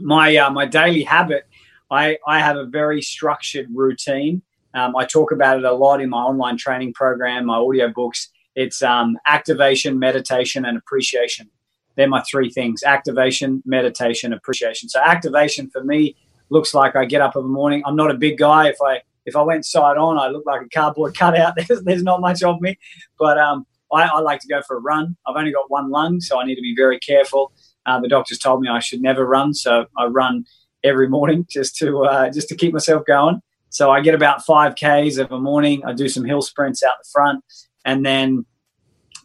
[0.00, 1.44] my uh, my daily habit,
[1.92, 4.42] I I have a very structured routine.
[4.74, 8.30] Um, I talk about it a lot in my online training program, my audio books.
[8.54, 11.50] It's um, activation, meditation, and appreciation.
[11.96, 14.88] They're my three things: activation, meditation, appreciation.
[14.88, 16.16] So activation for me
[16.48, 17.82] looks like I get up in the morning.
[17.84, 18.68] I'm not a big guy.
[18.68, 21.54] If I if I went side on, I look like a cardboard cutout.
[21.56, 22.78] There's, there's not much of me,
[23.18, 25.16] but um, I, I, like to go for a run.
[25.26, 27.52] I've only got one lung, so I need to be very careful.
[27.84, 30.44] Uh, the doctors told me I should never run, so I run
[30.84, 33.40] every morning just to uh, just to keep myself going.
[33.70, 35.82] So I get about five k's of a morning.
[35.84, 37.44] I do some hill sprints out the front,
[37.84, 38.44] and then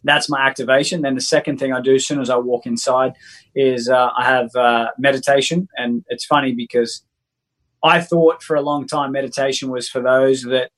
[0.04, 1.02] that's my activation.
[1.02, 3.12] Then the second thing I do as soon as I walk inside
[3.54, 7.02] is uh, I have uh, meditation, and it's funny because
[7.82, 10.70] I thought for a long time meditation was for those that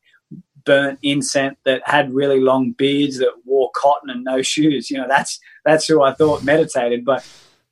[0.65, 4.91] burnt incense, that had really long beards, that wore cotton and no shoes.
[4.91, 7.05] You know, that's that's who I thought meditated.
[7.05, 7.27] But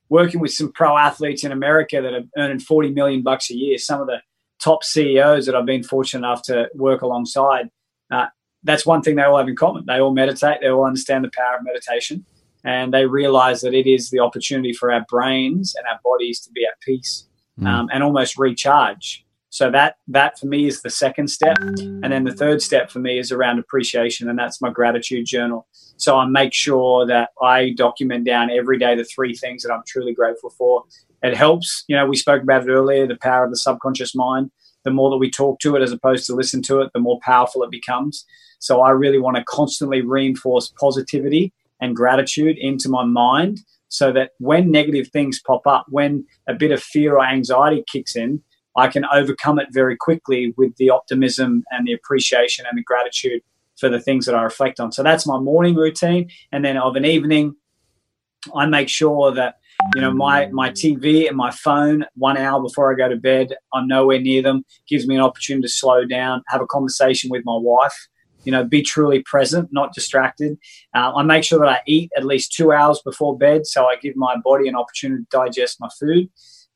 [0.08, 3.78] working with some pro athletes in America that are earning forty million bucks a year,
[3.78, 4.20] some of the
[4.62, 7.70] top CEOs that I've been fortunate enough to work alongside,
[8.10, 8.26] uh,
[8.64, 9.84] that's one thing they all have in common.
[9.86, 10.58] They all meditate.
[10.60, 12.24] They all understand the power of meditation,
[12.64, 16.50] and they realize that it is the opportunity for our brains and our bodies to
[16.50, 17.26] be at peace
[17.58, 17.66] mm.
[17.66, 19.24] um, and almost recharge.
[19.50, 22.98] So that that for me is the second step, and then the third step for
[22.98, 25.66] me is around appreciation, and that's my gratitude journal.
[25.98, 29.82] So I make sure that I document down every day the three things that I'm
[29.86, 30.84] truly grateful for.
[31.22, 34.50] It helps, you know, we spoke about it earlier, the power of the subconscious mind.
[34.84, 37.18] The more that we talk to it as opposed to listen to it, the more
[37.22, 38.24] powerful it becomes.
[38.60, 44.30] So I really want to constantly reinforce positivity and gratitude into my mind so that
[44.38, 48.40] when negative things pop up, when a bit of fear or anxiety kicks in,
[48.76, 53.42] I can overcome it very quickly with the optimism and the appreciation and the gratitude
[53.78, 54.92] for the things that I reflect on.
[54.92, 56.30] So that's my morning routine.
[56.52, 57.54] And then of an evening,
[58.54, 59.56] I make sure that
[59.94, 63.54] you know my my TV and my phone one hour before I go to bed,
[63.72, 64.64] I'm nowhere near them.
[64.88, 67.94] Gives me an opportunity to slow down, have a conversation with my wife.
[68.44, 70.56] You know, be truly present, not distracted.
[70.94, 73.96] Uh, I make sure that I eat at least two hours before bed, so I
[73.96, 76.30] give my body an opportunity to digest my food.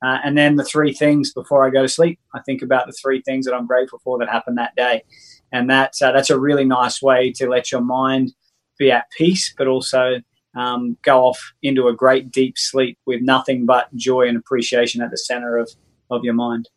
[0.04, 2.92] Uh, and then the three things before I go to sleep, I think about the
[2.92, 5.04] three things that I'm grateful for that happened that day,
[5.52, 8.32] and that's uh, that's a really nice way to let your mind
[8.78, 10.20] be at peace, but also
[10.54, 15.10] um, go off into a great deep sleep with nothing but joy and appreciation at
[15.10, 15.70] the center of
[16.10, 16.68] of your mind.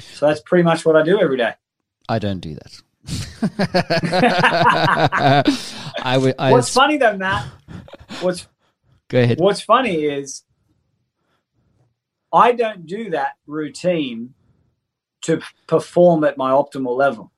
[0.00, 1.54] So that's pretty much what I do every day.
[2.08, 2.82] I don't do that.
[6.02, 6.34] I would.
[6.38, 7.46] I what's funny though, Matt?
[8.20, 8.46] What's
[9.08, 9.38] go ahead.
[9.38, 10.42] What's funny is
[12.32, 14.34] I don't do that routine
[15.22, 17.30] to perform at my optimal level.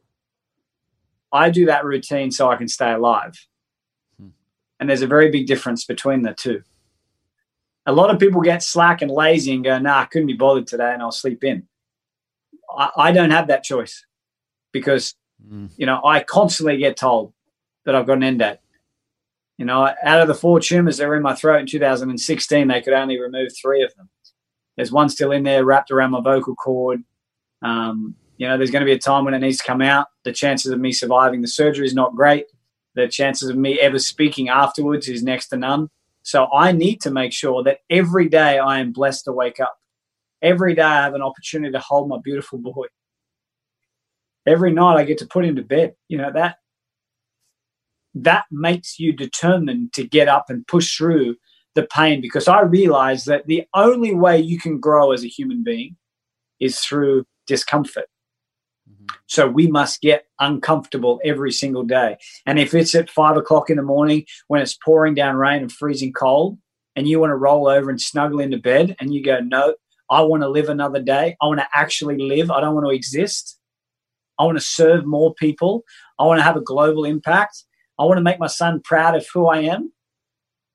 [1.33, 3.35] I do that routine so I can stay alive.
[4.21, 4.29] Hmm.
[4.81, 6.63] And there's a very big difference between the two.
[7.87, 10.67] A lot of people get slack and lazy and go, nah, I couldn't be bothered
[10.67, 11.67] today and I'll sleep in.
[12.77, 14.05] I, I don't have that choice
[14.73, 15.15] because,
[15.49, 15.71] mm.
[15.77, 17.33] you know, I constantly get told
[17.85, 18.59] that I've got an end date.
[19.57, 22.83] You know, out of the four tumors that were in my throat in 2016, they
[22.83, 24.11] could only remove three of them.
[24.77, 27.03] There's one still in there wrapped around my vocal cord.
[27.63, 30.09] Um, you know, there's going to be a time when it needs to come out.
[30.25, 32.47] The chances of me surviving the surgery is not great.
[32.95, 35.91] The chances of me ever speaking afterwards is next to none.
[36.23, 39.77] So I need to make sure that every day I am blessed to wake up.
[40.43, 42.87] Every day I have an opportunity to hold my beautiful boy.
[44.47, 45.95] Every night I get to put him to bed.
[46.09, 46.57] You know, that
[48.15, 51.37] that makes you determined to get up and push through
[51.75, 55.63] the pain because I realize that the only way you can grow as a human
[55.63, 55.97] being
[56.59, 58.07] is through discomfort.
[59.27, 62.17] So we must get uncomfortable every single day.
[62.47, 65.73] And if it's at five o'clock in the morning when it's pouring down rain and
[65.73, 66.59] freezing cold,
[66.97, 69.75] and you want to roll over and snuggle into bed and you go, no,
[70.11, 71.37] I want to live another day.
[71.41, 72.51] I want to actually live.
[72.51, 73.59] I don't want to exist.
[74.39, 75.85] I want to serve more people.
[76.19, 77.65] I want to have a global impact.
[77.99, 79.93] I want to make my son proud of who I am.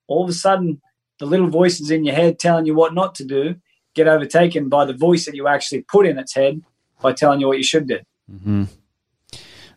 [0.07, 0.81] All of a sudden,
[1.19, 3.55] the little voices in your head telling you what not to do
[3.93, 6.61] get overtaken by the voice that you actually put in its head
[7.01, 7.99] by telling you what you should do.
[8.31, 8.63] Mm-hmm.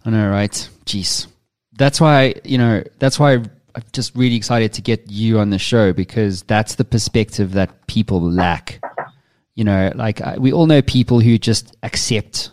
[0.05, 0.69] I know, right?
[0.85, 1.27] Jeez,
[1.73, 2.85] that's why you know.
[2.99, 6.85] That's why I'm just really excited to get you on the show because that's the
[6.85, 8.81] perspective that people lack.
[9.55, 12.51] You know, like we all know people who just accept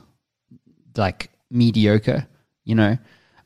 [0.96, 2.28] like mediocre.
[2.64, 2.98] You know,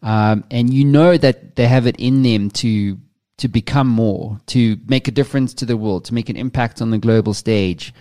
[0.04, 2.98] um, and you know that they have it in them to
[3.38, 6.90] to become more, to make a difference to the world, to make an impact on
[6.92, 7.94] the global stage,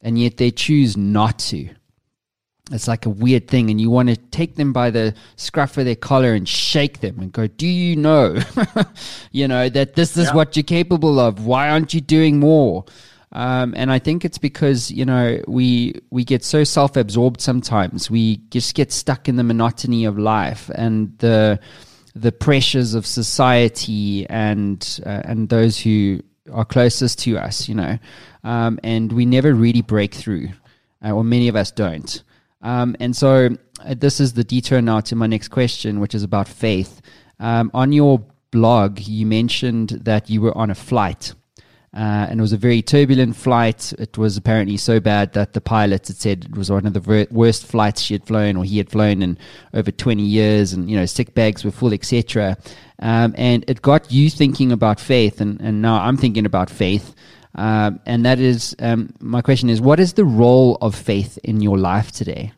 [0.00, 1.68] and yet they choose not to.
[2.70, 5.84] It's like a weird thing, and you want to take them by the scruff of
[5.84, 8.38] their collar and shake them and go, "Do you know,
[9.32, 10.34] you know that this is yeah.
[10.34, 11.44] what you're capable of?
[11.44, 12.84] Why aren't you doing more?"
[13.32, 18.10] Um, and I think it's because you know we we get so self absorbed sometimes.
[18.10, 21.60] We just get stuck in the monotony of life and the
[22.14, 26.20] the pressures of society and uh, and those who
[26.52, 27.68] are closest to us.
[27.68, 27.98] You know,
[28.42, 30.48] um, and we never really break through,
[31.04, 32.22] uh, or many of us don't.
[32.62, 33.50] Um, and so
[33.84, 37.00] uh, this is the detour now to my next question, which is about faith.
[37.38, 41.34] Um, on your blog, you mentioned that you were on a flight.
[41.92, 43.92] Uh, and it was a very turbulent flight.
[43.98, 47.00] It was apparently so bad that the pilot had said it was one of the
[47.00, 49.36] ver- worst flights she had flown or he had flown in
[49.74, 52.56] over 20 years, and you know sick bags were full, etc.
[53.00, 57.12] Um, and it got you thinking about faith, and, and now I'm thinking about faith.
[57.60, 61.60] Um, and that is um, my question is what is the role of faith in
[61.60, 62.52] your life today?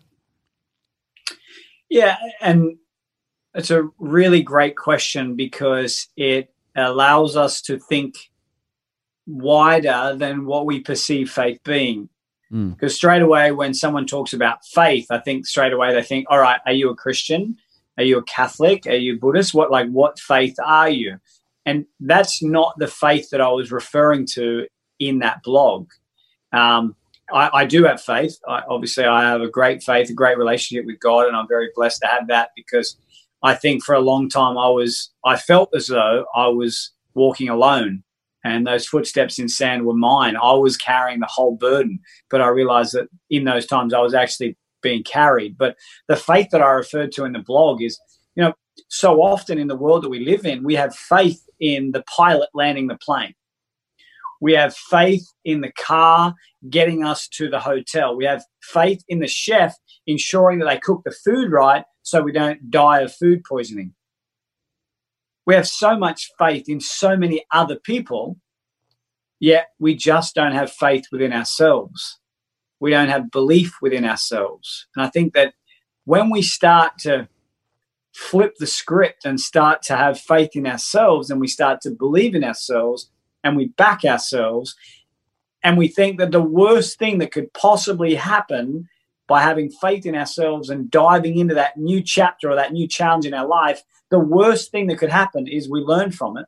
[1.90, 2.76] Yeah, and
[3.52, 8.14] it's a really great question because it allows us to think
[9.26, 12.08] wider than what we perceive faith being.
[12.52, 12.76] Mm.
[12.76, 16.38] Because straight away, when someone talks about faith, I think straight away they think, all
[16.38, 17.56] right, are you a Christian?
[17.98, 18.86] Are you a Catholic?
[18.86, 19.52] Are you Buddhist?
[19.52, 21.18] What like what faith are you?
[21.66, 24.68] And that's not the faith that I was referring to
[25.08, 25.88] in that blog.
[26.52, 26.96] Um,
[27.32, 28.38] I, I, do have faith.
[28.46, 31.70] I, obviously, I have a great faith, a great relationship with God, and I'm very
[31.74, 32.96] blessed to have that because
[33.42, 37.48] I think for a long time I was, I felt as though I was walking
[37.48, 38.02] alone
[38.44, 40.36] and those footsteps in sand were mine.
[40.36, 42.00] I was carrying the whole burden,
[42.30, 45.56] but I realized that in those times I was actually being carried.
[45.56, 45.76] But
[46.08, 48.00] the faith that I referred to in the blog is,
[48.34, 48.54] you know,
[48.88, 52.48] so often in the world that we live in, we have faith in the pilot
[52.52, 53.34] landing the plane.
[54.42, 56.34] We have faith in the car
[56.68, 58.16] getting us to the hotel.
[58.16, 59.76] We have faith in the chef
[60.08, 63.94] ensuring that they cook the food right so we don't die of food poisoning.
[65.46, 68.36] We have so much faith in so many other people,
[69.38, 72.18] yet we just don't have faith within ourselves.
[72.80, 74.88] We don't have belief within ourselves.
[74.96, 75.54] And I think that
[76.04, 77.28] when we start to
[78.12, 82.34] flip the script and start to have faith in ourselves and we start to believe
[82.34, 83.08] in ourselves
[83.44, 84.76] and we back ourselves
[85.62, 88.88] and we think that the worst thing that could possibly happen
[89.28, 93.24] by having faith in ourselves and diving into that new chapter or that new challenge
[93.24, 96.46] in our life, the worst thing that could happen is we learn from it.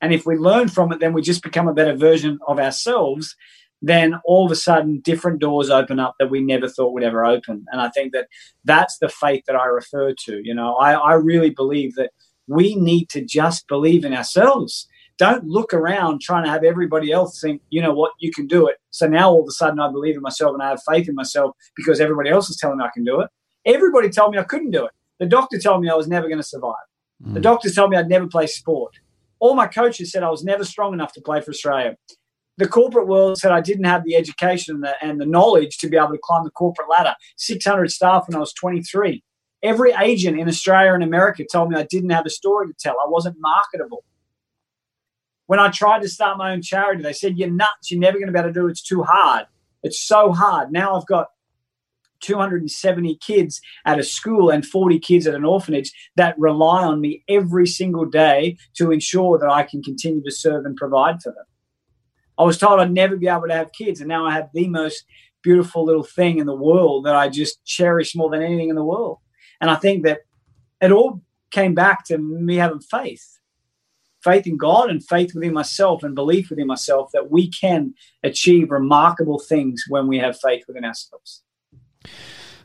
[0.00, 3.36] And if we learn from it, then we just become a better version of ourselves.
[3.82, 7.24] Then all of a sudden, different doors open up that we never thought would ever
[7.24, 7.66] open.
[7.70, 8.28] And I think that
[8.64, 10.40] that's the faith that I refer to.
[10.42, 12.12] You know, I, I really believe that
[12.46, 14.86] we need to just believe in ourselves
[15.18, 18.66] don't look around trying to have everybody else think, you know what, you can do
[18.66, 18.76] it.
[18.90, 21.14] So now all of a sudden I believe in myself and I have faith in
[21.14, 23.30] myself because everybody else is telling me I can do it.
[23.64, 24.92] Everybody told me I couldn't do it.
[25.20, 26.74] The doctor told me I was never going to survive.
[27.24, 27.34] Mm.
[27.34, 28.94] The doctors told me I'd never play sport.
[29.38, 31.96] All my coaches said I was never strong enough to play for Australia.
[32.56, 35.88] The corporate world said I didn't have the education and the, and the knowledge to
[35.88, 37.14] be able to climb the corporate ladder.
[37.36, 39.22] 600 staff when I was 23.
[39.62, 42.94] Every agent in Australia and America told me I didn't have a story to tell.
[42.94, 44.04] I wasn't marketable.
[45.54, 47.88] When I tried to start my own charity, they said, You're nuts.
[47.88, 48.72] You're never going to be able to do it.
[48.72, 49.46] It's too hard.
[49.84, 50.72] It's so hard.
[50.72, 51.28] Now I've got
[52.22, 57.22] 270 kids at a school and 40 kids at an orphanage that rely on me
[57.28, 61.44] every single day to ensure that I can continue to serve and provide for them.
[62.36, 64.66] I was told I'd never be able to have kids, and now I have the
[64.66, 65.04] most
[65.40, 68.82] beautiful little thing in the world that I just cherish more than anything in the
[68.82, 69.18] world.
[69.60, 70.22] And I think that
[70.80, 73.34] it all came back to me having faith
[74.24, 78.70] faith in God and faith within myself and belief within myself that we can achieve
[78.70, 81.42] remarkable things when we have faith within ourselves.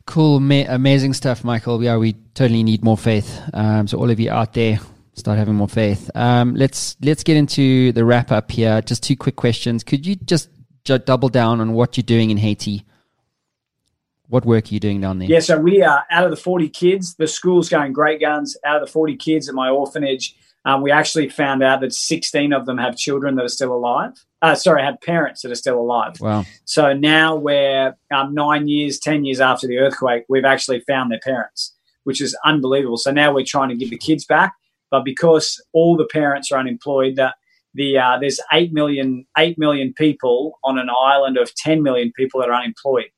[0.05, 1.83] Cool, ma- amazing stuff, Michael.
[1.83, 3.41] Yeah, we totally need more faith.
[3.53, 4.79] Um, so all of you out there,
[5.13, 6.09] start having more faith.
[6.15, 8.81] Um, let's let's get into the wrap up here.
[8.81, 9.83] Just two quick questions.
[9.83, 10.49] Could you just
[10.83, 12.85] double down on what you're doing in Haiti?
[14.27, 15.27] What work are you doing down there?
[15.27, 17.15] Yeah, so we are out of the 40 kids.
[17.15, 18.55] The school's going great guns.
[18.63, 20.35] Out of the 40 kids at my orphanage,
[20.65, 24.13] um, we actually found out that 16 of them have children that are still alive.
[24.41, 26.19] Uh, sorry, have parents that are still alive.
[26.19, 26.45] Wow.
[26.65, 31.19] So now we're um, nine years, 10 years after the earthquake, we've actually found their
[31.23, 32.97] parents, which is unbelievable.
[32.97, 34.53] So now we're trying to give the kids back.
[34.91, 37.35] But because all the parents are unemployed, that
[37.73, 42.39] the uh, there's 8 million, 8 million people on an island of 10 million people
[42.41, 43.09] that are unemployed.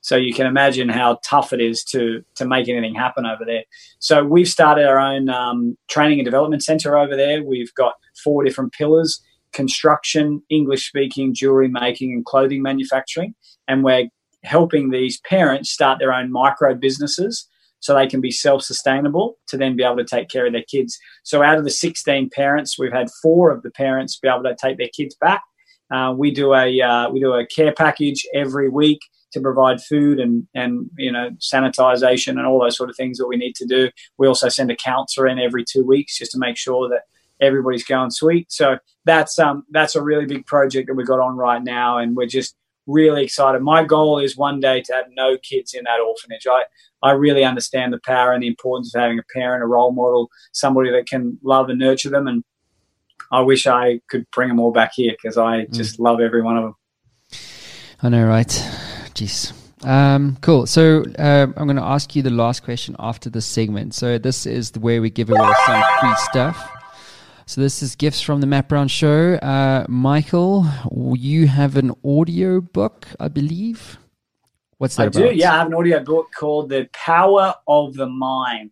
[0.00, 3.64] So you can imagine how tough it is to to make anything happen over there.
[3.98, 7.42] So we've started our own um, training and development center over there.
[7.42, 9.22] We've got four different pillars:
[9.52, 13.34] construction, English speaking, jewelry making, and clothing manufacturing.
[13.66, 14.08] And we're
[14.44, 17.48] helping these parents start their own micro businesses
[17.80, 20.98] so they can be self-sustainable to then be able to take care of their kids.
[21.22, 24.56] So out of the 16 parents, we've had four of the parents be able to
[24.60, 25.42] take their kids back.
[25.90, 29.00] Uh, we do a uh, we do a care package every week
[29.32, 33.26] to provide food and and you know sanitization and all those sort of things that
[33.26, 33.90] we need to do.
[34.18, 37.02] We also send a counselor in every two weeks just to make sure that
[37.40, 38.50] everybody's going sweet.
[38.50, 42.16] So that's um that's a really big project that we've got on right now, and
[42.16, 42.56] we're just
[42.88, 43.60] really excited.
[43.60, 46.46] My goal is one day to have no kids in that orphanage.
[46.50, 46.64] I,
[47.02, 50.30] I really understand the power and the importance of having a parent, a role model,
[50.52, 52.26] somebody that can love and nurture them.
[52.26, 52.42] And
[53.30, 55.72] I wish I could bring them all back here because I mm.
[55.72, 56.74] just love every one of them.
[58.02, 58.50] I know, right?
[59.18, 59.52] Jeez.
[59.84, 60.66] Um, cool.
[60.66, 63.94] So uh, I'm going to ask you the last question after this segment.
[63.94, 66.70] So this is the way we give away some free stuff.
[67.46, 69.34] So this is gifts from the Matt Brown Show.
[69.34, 70.66] Uh, Michael,
[71.16, 73.98] you have an audio book, I believe.
[74.76, 75.30] What's that I about?
[75.30, 75.34] do.
[75.34, 78.70] Yeah, I have an audio book called "The Power of the Mind."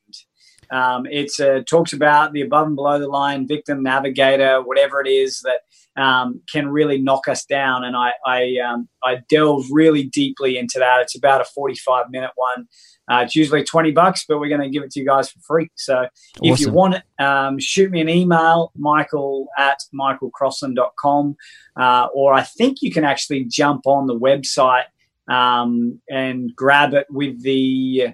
[0.70, 5.08] Um, it uh, talks about the above and below the line victim navigator, whatever it
[5.08, 7.84] is that um, can really knock us down.
[7.84, 11.00] And I I, um, I delve really deeply into that.
[11.00, 12.66] It's about a forty five minute one.
[13.08, 15.38] Uh, it's usually 20 bucks, but we're going to give it to you guys for
[15.40, 15.70] free.
[15.76, 16.08] So
[16.42, 21.36] if you want it, um, shoot me an email, michael at michaelcrossland.com.
[21.76, 24.86] Uh, or I think you can actually jump on the website
[25.28, 28.08] um, and grab it with the,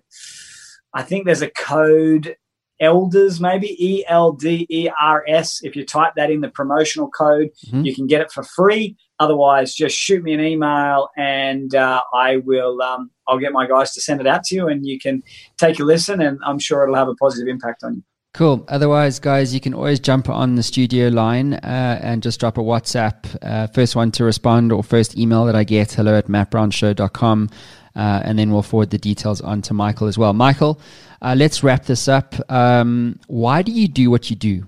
[0.93, 2.37] I think there's a code
[2.83, 5.63] elders maybe E L D E R S.
[5.63, 7.85] If you type that in the promotional code, mm-hmm.
[7.85, 8.97] you can get it for free.
[9.19, 12.83] Otherwise, just shoot me an email and uh, I will.
[12.83, 15.23] Um, I'll get my guys to send it out to you, and you can
[15.59, 16.21] take a listen.
[16.21, 18.03] And I'm sure it'll have a positive impact on you.
[18.35, 18.65] Cool.
[18.69, 22.63] Otherwise, guys, you can always jump on the studio line uh, and just drop a
[22.63, 23.37] WhatsApp.
[23.43, 27.51] Uh, first one to respond or first email that I get, hello at mattbrownshow.com.
[27.95, 30.33] Uh, and then we'll forward the details on to Michael as well.
[30.33, 30.81] Michael,
[31.23, 32.35] uh, let's wrap this up.
[32.51, 34.67] Um, why do you do what you do?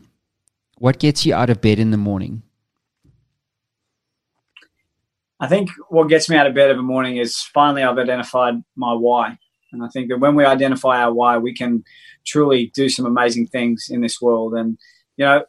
[0.78, 2.42] What gets you out of bed in the morning?
[5.40, 8.94] I think what gets me out of bed every morning is finally I've identified my
[8.94, 9.36] why.
[9.72, 11.82] And I think that when we identify our why, we can
[12.24, 14.54] truly do some amazing things in this world.
[14.54, 14.78] And,
[15.16, 15.44] you know,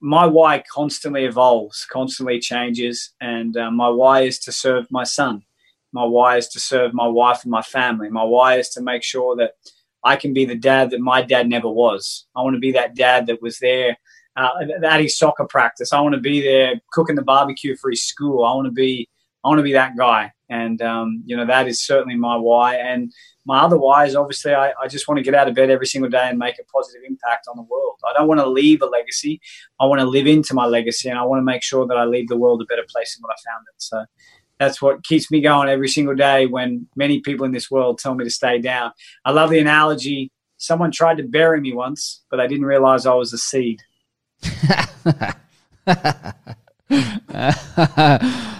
[0.00, 3.14] my why constantly evolves, constantly changes.
[3.20, 5.44] And uh, my why is to serve my son.
[5.92, 8.10] My why is to serve my wife and my family.
[8.10, 9.52] My why is to make sure that
[10.04, 12.26] I can be the dad that my dad never was.
[12.36, 13.96] I want to be that dad that was there
[14.36, 14.50] uh,
[14.84, 15.92] at his soccer practice.
[15.92, 18.44] I want to be there cooking the barbecue for his school.
[18.44, 19.08] I want to be
[19.44, 20.32] I want to be that guy.
[20.50, 22.76] And, um, you know, that is certainly my why.
[22.76, 23.12] And
[23.44, 25.86] my other why is obviously I, I, just want to get out of bed every
[25.86, 27.98] single day and make a positive impact on the world.
[28.08, 29.40] I don't want to leave a legacy.
[29.78, 32.04] I want to live into my legacy and I want to make sure that I
[32.04, 33.74] leave the world a better place than what I found it.
[33.76, 34.04] So
[34.58, 38.14] that's what keeps me going every single day when many people in this world tell
[38.14, 38.92] me to stay down.
[39.24, 40.30] I love the analogy.
[40.56, 43.80] Someone tried to bury me once, but they didn't realize I was a seed.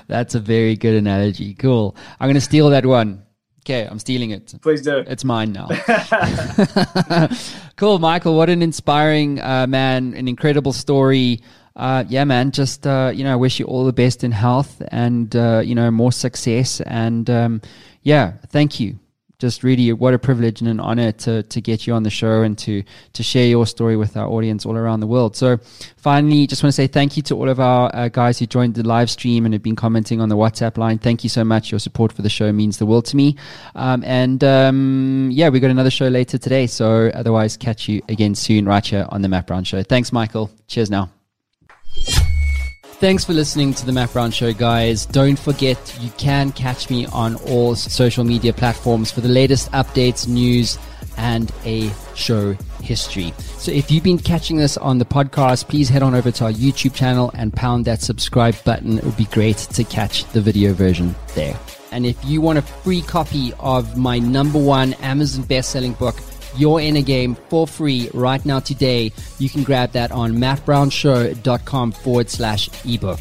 [0.08, 1.54] That's a very good analogy.
[1.54, 1.96] Cool.
[2.20, 3.24] I'm going to steal that one.
[3.68, 4.54] Okay, I'm stealing it.
[4.62, 5.04] Please do.
[5.06, 5.68] It's mine now.
[7.76, 8.34] cool, Michael.
[8.34, 11.42] What an inspiring uh, man, an incredible story.
[11.78, 12.50] Uh, yeah, man.
[12.50, 15.74] Just uh, you know, I wish you all the best in health and uh, you
[15.74, 16.80] know more success.
[16.82, 17.62] And um,
[18.02, 18.98] yeah, thank you
[19.38, 22.42] just really what a privilege and an honor to to get you on the show
[22.42, 25.36] and to to share your story with our audience all around the world.
[25.36, 25.58] So,
[25.96, 28.74] finally, just want to say thank you to all of our uh, guys who joined
[28.74, 30.98] the live stream and have been commenting on the WhatsApp line.
[30.98, 31.70] Thank you so much.
[31.70, 33.36] Your support for the show means the world to me.
[33.76, 36.66] Um, and um, yeah, we got another show later today.
[36.66, 39.82] So, otherwise, catch you again soon right here on the Matt Brown Show.
[39.84, 40.50] Thanks, Michael.
[40.66, 41.10] Cheers now.
[43.00, 45.06] Thanks for listening to the Matt Brown Show, guys.
[45.06, 50.26] Don't forget you can catch me on all social media platforms for the latest updates,
[50.26, 50.78] news,
[51.16, 53.32] and a show history.
[53.38, 56.52] So if you've been catching this on the podcast, please head on over to our
[56.52, 58.98] YouTube channel and pound that subscribe button.
[58.98, 61.56] It would be great to catch the video version there.
[61.92, 66.16] And if you want a free copy of my number one Amazon best-selling book,
[66.58, 69.12] you're in a game for free right now today.
[69.38, 73.20] You can grab that on mattbrownshow.com forward slash ebook.